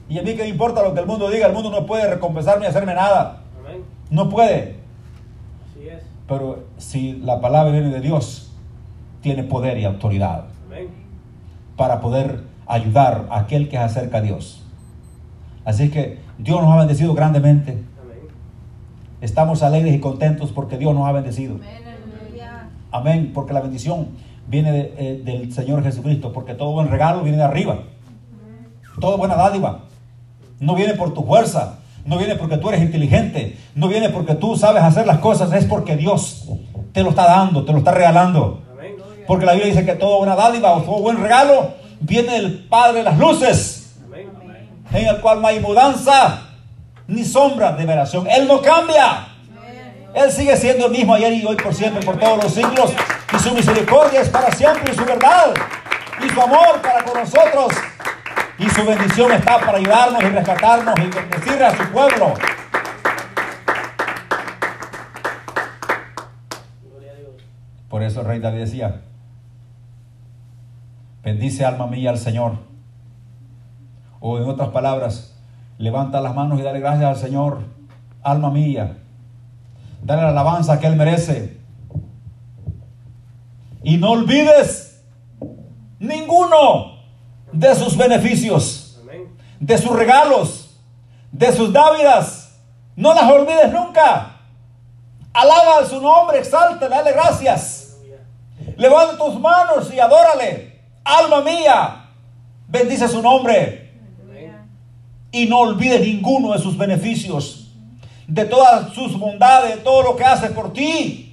Y 0.10 0.20
a 0.20 0.24
mí 0.24 0.36
que 0.36 0.44
me 0.44 0.50
importa 0.50 0.84
lo 0.84 0.94
que 0.94 1.00
el 1.00 1.06
mundo 1.06 1.30
diga, 1.30 1.48
el 1.48 1.54
mundo 1.54 1.70
no 1.70 1.86
puede 1.86 2.06
recompensarme 2.10 2.66
y 2.66 2.68
hacerme 2.68 2.94
nada. 2.94 3.44
No 4.10 4.28
puede. 4.28 4.76
Pero 6.28 6.66
si 6.76 7.14
la 7.14 7.40
palabra 7.40 7.72
viene 7.72 7.92
de 7.92 8.02
Dios, 8.02 8.52
tiene 9.22 9.44
poder 9.44 9.78
y 9.78 9.86
autoridad 9.86 10.48
para 11.78 12.02
poder 12.02 12.44
ayudar 12.68 13.28
a 13.30 13.40
aquel 13.40 13.70
que 13.70 13.78
se 13.78 13.84
acerca 13.84 14.18
a 14.18 14.22
Dios. 14.22 14.66
Así 15.64 15.92
que 15.92 16.20
Dios 16.40 16.62
nos 16.62 16.74
ha 16.74 16.80
bendecido 16.80 17.14
grandemente. 17.14 17.82
Estamos 19.22 19.64
alegres 19.64 19.96
y 19.96 20.02
contentos 20.02 20.52
porque 20.52 20.78
Dios 20.78 20.94
nos 20.94 21.08
ha 21.08 21.14
bendecido. 21.14 21.56
Amén, 22.92 23.32
porque 23.34 23.54
la 23.54 23.62
bendición 23.62 24.10
viene 24.48 24.72
de, 24.72 24.94
eh, 24.98 25.22
del 25.24 25.54
Señor 25.54 25.84
Jesucristo, 25.84 26.32
porque 26.34 26.54
todo 26.54 26.72
buen 26.72 26.90
regalo 26.90 27.22
viene 27.22 27.38
de 27.38 27.44
arriba. 27.44 27.80
Toda 29.00 29.18
buena 29.18 29.36
dádiva. 29.36 29.82
No 30.60 30.76
viene 30.76 30.94
por 30.94 31.14
tu 31.14 31.24
fuerza, 31.24 31.80
no 32.06 32.18
viene 32.18 32.36
porque 32.36 32.58
tú 32.58 32.70
eres 32.70 32.82
inteligente, 32.82 33.58
no 33.76 33.88
viene 33.88 34.10
porque 34.10 34.36
tú 34.36 34.56
sabes 34.56 34.84
hacer 34.84 35.08
las 35.08 35.20
cosas, 35.20 35.52
es 35.54 35.66
porque 35.66 35.96
Dios 35.96 36.48
te 36.92 37.04
lo 37.04 37.10
está 37.10 37.26
dando, 37.26 37.66
te 37.66 37.72
lo 37.72 37.80
está 37.80 37.92
regalando. 37.92 38.62
Porque 39.26 39.46
la 39.46 39.54
Biblia 39.54 39.74
dice 39.74 39.86
que 39.86 39.96
toda 39.96 40.18
buena 40.18 40.36
dádiva 40.36 40.74
o 40.74 40.82
todo 40.82 41.00
buen 41.00 41.22
regalo 41.22 41.74
viene 42.02 42.34
del 42.34 42.66
Padre 42.66 43.00
de 43.00 43.04
las 43.04 43.18
luces, 43.18 43.96
en 44.92 45.08
el 45.08 45.22
cual 45.22 45.42
no 45.42 45.48
hay 45.48 45.60
mudanza 45.60 46.42
ni 47.08 47.24
sombra 47.24 47.72
de 47.74 47.86
veración. 47.86 48.28
Él 48.28 48.48
no 48.48 48.62
cambia. 48.62 49.28
Él 50.14 50.32
sigue 50.32 50.56
siendo 50.58 50.86
el 50.88 50.92
mismo 50.92 51.14
ayer 51.14 51.34
y 51.34 51.46
hoy 51.46 51.56
por 51.56 51.74
siempre, 51.74 52.06
por 52.06 52.20
todos 52.20 52.44
los 52.44 52.54
siglos. 52.54 52.92
Y 53.34 53.40
su 53.40 53.54
misericordia 53.54 54.22
es 54.22 54.30
para 54.30 54.52
siempre 54.52 54.94
y 54.94 54.96
su 54.96 55.06
verdad 55.06 55.54
y 56.24 56.30
su 56.30 56.42
amor 56.42 56.82
para 56.82 57.04
con 57.04 57.20
nosotros. 57.20 57.74
Y 58.58 58.70
su 58.70 58.86
bendición 58.86 59.32
está 59.32 59.60
para 59.60 59.78
ayudarnos 59.80 60.24
y 60.24 60.28
rescatarnos 60.28 60.96
y 61.00 61.08
bendecir 61.08 61.64
a 61.64 61.76
su 61.76 61.92
pueblo. 61.92 62.34
Por 67.90 68.04
eso 68.04 68.22
el 68.22 68.28
rey 68.28 68.40
David 68.40 68.60
decía, 68.60 69.02
bendice 71.24 71.66
alma 71.66 71.88
mía 71.88 72.12
al 72.12 72.18
Señor. 72.18 72.58
O 74.20 74.38
en 74.38 74.46
otras 74.46 74.70
palabras, 74.70 75.36
levanta 75.78 76.22
las 76.22 76.34
manos 76.34 76.60
y 76.60 76.64
dale 76.64 76.80
gracias 76.80 77.06
al 77.06 77.18
Señor, 77.18 77.60
alma 78.24 78.50
mía. 78.50 78.98
Dale 80.02 80.22
la 80.22 80.30
alabanza 80.30 80.80
que 80.80 80.88
Él 80.88 80.96
merece. 80.96 81.63
Y 83.84 83.98
no 83.98 84.12
olvides 84.12 85.02
ninguno 86.00 87.00
de 87.52 87.76
sus 87.76 87.98
beneficios, 87.98 89.02
de 89.60 89.78
sus 89.78 89.92
regalos, 89.92 90.78
de 91.32 91.52
sus 91.52 91.72
dávidas. 91.72 92.60
No 92.96 93.14
las 93.14 93.30
olvides 93.30 93.72
nunca. 93.72 94.38
Alaba 95.34 95.86
su 95.86 96.00
nombre, 96.00 96.40
exalta, 96.40 96.88
dale 96.88 97.12
gracias. 97.12 97.98
Levanta 98.78 99.18
tus 99.18 99.40
manos 99.40 99.94
y 99.94 100.00
adórale. 100.00 100.82
Alma 101.04 101.42
mía, 101.42 102.06
bendice 102.68 103.08
su 103.08 103.22
nombre. 103.22 103.92
Y 105.32 105.48
no 105.48 105.60
olvides 105.60 106.02
ninguno 106.02 106.54
de 106.54 106.60
sus 106.60 106.78
beneficios, 106.78 107.72
de 108.28 108.46
todas 108.46 108.94
sus 108.94 109.18
bondades, 109.18 109.76
de 109.76 109.82
todo 109.82 110.04
lo 110.04 110.16
que 110.16 110.24
hace 110.24 110.50
por 110.50 110.72
ti. 110.72 111.33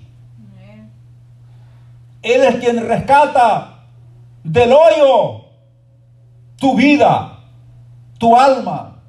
Él 2.23 2.43
es 2.43 2.57
quien 2.57 2.87
rescata 2.87 3.87
del 4.45 4.73
hoyo 4.73 5.45
tu 6.57 6.77
vida, 6.77 7.39
tu 8.19 8.37
alma. 8.37 9.03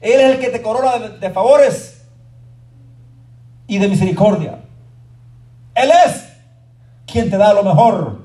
Él 0.00 0.20
es 0.20 0.34
el 0.34 0.38
que 0.40 0.50
te 0.50 0.60
corona 0.60 0.98
de, 0.98 1.18
de 1.18 1.30
favores 1.30 2.06
y 3.66 3.78
de 3.78 3.88
misericordia. 3.88 4.60
Él 5.74 5.90
es 6.06 6.28
quien 7.06 7.30
te 7.30 7.38
da 7.38 7.54
lo 7.54 7.62
mejor, 7.62 8.18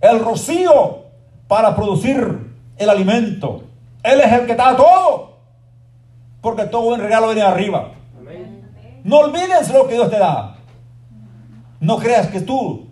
el 0.00 0.18
rocío 0.20 1.04
para 1.46 1.76
producir 1.76 2.50
el 2.76 2.90
alimento. 2.90 3.62
Él 4.02 4.20
es 4.20 4.32
el 4.32 4.40
que 4.46 4.54
te 4.54 4.62
da 4.62 4.76
todo, 4.76 5.36
porque 6.40 6.64
todo 6.64 6.82
buen 6.82 7.00
regalo 7.00 7.26
viene 7.26 7.42
arriba. 7.42 7.92
No 9.04 9.18
olvides 9.18 9.70
lo 9.72 9.86
que 9.86 9.94
Dios 9.94 10.10
te 10.10 10.18
da. 10.18 10.56
No 11.80 11.96
creas 11.96 12.28
que 12.28 12.42
tú 12.42 12.88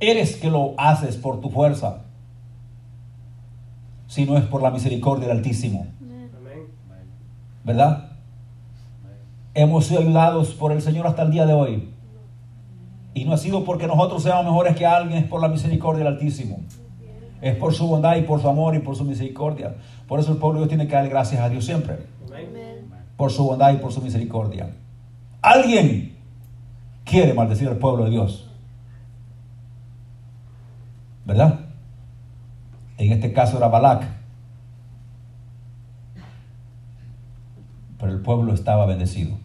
eres 0.00 0.36
que 0.36 0.50
lo 0.50 0.74
haces 0.78 1.16
por 1.16 1.40
tu 1.40 1.50
fuerza, 1.50 2.02
sino 4.08 4.36
es 4.36 4.44
por 4.44 4.62
la 4.62 4.70
misericordia 4.70 5.28
del 5.28 5.38
Altísimo. 5.38 5.86
¿Verdad? 7.64 8.08
Hemos 9.54 9.86
sido 9.86 10.00
ayudados 10.00 10.54
por 10.54 10.72
el 10.72 10.82
Señor 10.82 11.06
hasta 11.06 11.22
el 11.22 11.30
día 11.30 11.46
de 11.46 11.52
hoy. 11.52 11.90
Y 13.14 13.26
no 13.26 13.34
ha 13.34 13.38
sido 13.38 13.64
porque 13.64 13.86
nosotros 13.86 14.22
seamos 14.22 14.46
mejores 14.46 14.74
que 14.74 14.86
alguien, 14.86 15.24
es 15.24 15.28
por 15.28 15.40
la 15.40 15.48
misericordia 15.48 16.04
del 16.04 16.14
Altísimo. 16.14 16.60
Es 17.42 17.56
por 17.56 17.74
su 17.74 17.86
bondad 17.86 18.16
y 18.16 18.22
por 18.22 18.40
su 18.40 18.48
amor 18.48 18.74
y 18.74 18.78
por 18.78 18.96
su 18.96 19.04
misericordia. 19.04 19.74
Por 20.08 20.20
eso 20.20 20.32
el 20.32 20.38
pueblo 20.38 20.60
de 20.60 20.66
Dios 20.66 20.68
tiene 20.68 20.88
que 20.88 20.94
dar 20.94 21.08
gracias 21.08 21.40
a 21.42 21.48
Dios 21.50 21.64
siempre. 21.64 21.98
Por 23.16 23.30
su 23.30 23.44
bondad 23.44 23.74
y 23.74 23.76
por 23.76 23.92
su 23.92 24.00
misericordia. 24.00 24.70
Alguien 25.42 26.11
quiere 27.12 27.34
maldecir 27.34 27.68
al 27.68 27.76
pueblo 27.76 28.04
de 28.04 28.10
Dios. 28.10 28.48
¿Verdad? 31.26 31.60
En 32.96 33.12
este 33.12 33.34
caso 33.34 33.58
era 33.58 33.68
Balak. 33.68 34.08
Pero 37.98 38.12
el 38.12 38.22
pueblo 38.22 38.54
estaba 38.54 38.86
bendecido. 38.86 39.36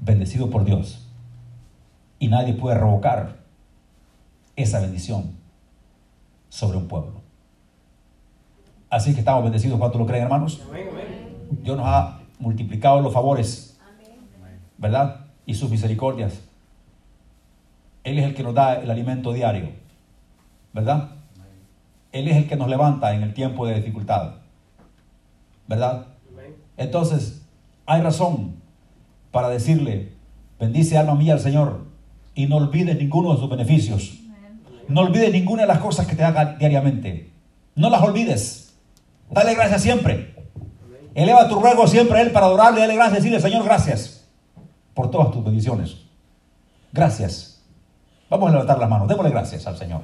Bendecido 0.00 0.48
por 0.48 0.64
Dios. 0.64 1.06
Y 2.18 2.28
nadie 2.28 2.54
puede 2.54 2.78
revocar 2.78 3.36
esa 4.56 4.80
bendición 4.80 5.32
sobre 6.48 6.78
un 6.78 6.88
pueblo. 6.88 7.20
Así 8.88 9.12
que 9.12 9.18
estamos 9.18 9.44
bendecidos. 9.44 9.78
¿Cuánto 9.78 9.98
lo 9.98 10.06
creen, 10.06 10.24
hermanos? 10.24 10.62
Dios 11.62 11.76
nos 11.76 11.86
ha 11.86 12.20
multiplicado 12.38 13.02
los 13.02 13.12
favores, 13.12 13.69
¿verdad? 14.80 15.26
Y 15.46 15.54
sus 15.54 15.70
misericordias. 15.70 16.40
Él 18.02 18.18
es 18.18 18.24
el 18.24 18.34
que 18.34 18.42
nos 18.42 18.54
da 18.54 18.80
el 18.80 18.90
alimento 18.90 19.32
diario, 19.32 19.68
¿verdad? 20.72 21.10
Él 22.12 22.26
es 22.26 22.36
el 22.36 22.48
que 22.48 22.56
nos 22.56 22.68
levanta 22.68 23.14
en 23.14 23.22
el 23.22 23.34
tiempo 23.34 23.66
de 23.66 23.74
dificultad, 23.74 24.36
¿verdad? 25.68 26.06
Entonces, 26.76 27.42
hay 27.84 28.00
razón 28.00 28.56
para 29.30 29.50
decirle, 29.50 30.12
bendice 30.58 30.96
alma 30.96 31.14
mía 31.14 31.34
al 31.34 31.40
Señor 31.40 31.84
y 32.34 32.46
no 32.46 32.56
olvides 32.56 32.96
ninguno 32.98 33.34
de 33.34 33.38
sus 33.38 33.50
beneficios. 33.50 34.18
No 34.88 35.02
olvides 35.02 35.30
ninguna 35.30 35.62
de 35.62 35.68
las 35.68 35.78
cosas 35.78 36.06
que 36.06 36.16
te 36.16 36.24
haga 36.24 36.56
diariamente. 36.56 37.30
No 37.76 37.90
las 37.90 38.02
olvides. 38.02 38.74
Dale 39.30 39.54
gracias 39.54 39.82
siempre. 39.82 40.34
Eleva 41.14 41.48
tu 41.48 41.60
ruego 41.60 41.86
siempre 41.86 42.18
a 42.18 42.22
Él 42.22 42.32
para 42.32 42.46
adorarle, 42.46 42.80
dale 42.80 42.94
gracias 42.94 43.20
y 43.20 43.30
decirle, 43.30 43.40
Señor, 43.40 43.64
gracias 43.64 44.19
por 44.94 45.10
todas 45.10 45.30
tus 45.30 45.44
bendiciones. 45.44 45.96
Gracias. 46.92 47.62
Vamos 48.28 48.48
a 48.48 48.52
levantar 48.52 48.78
las 48.78 48.88
manos, 48.88 49.08
démosle 49.08 49.30
gracias 49.30 49.66
al 49.66 49.76
Señor. 49.76 50.02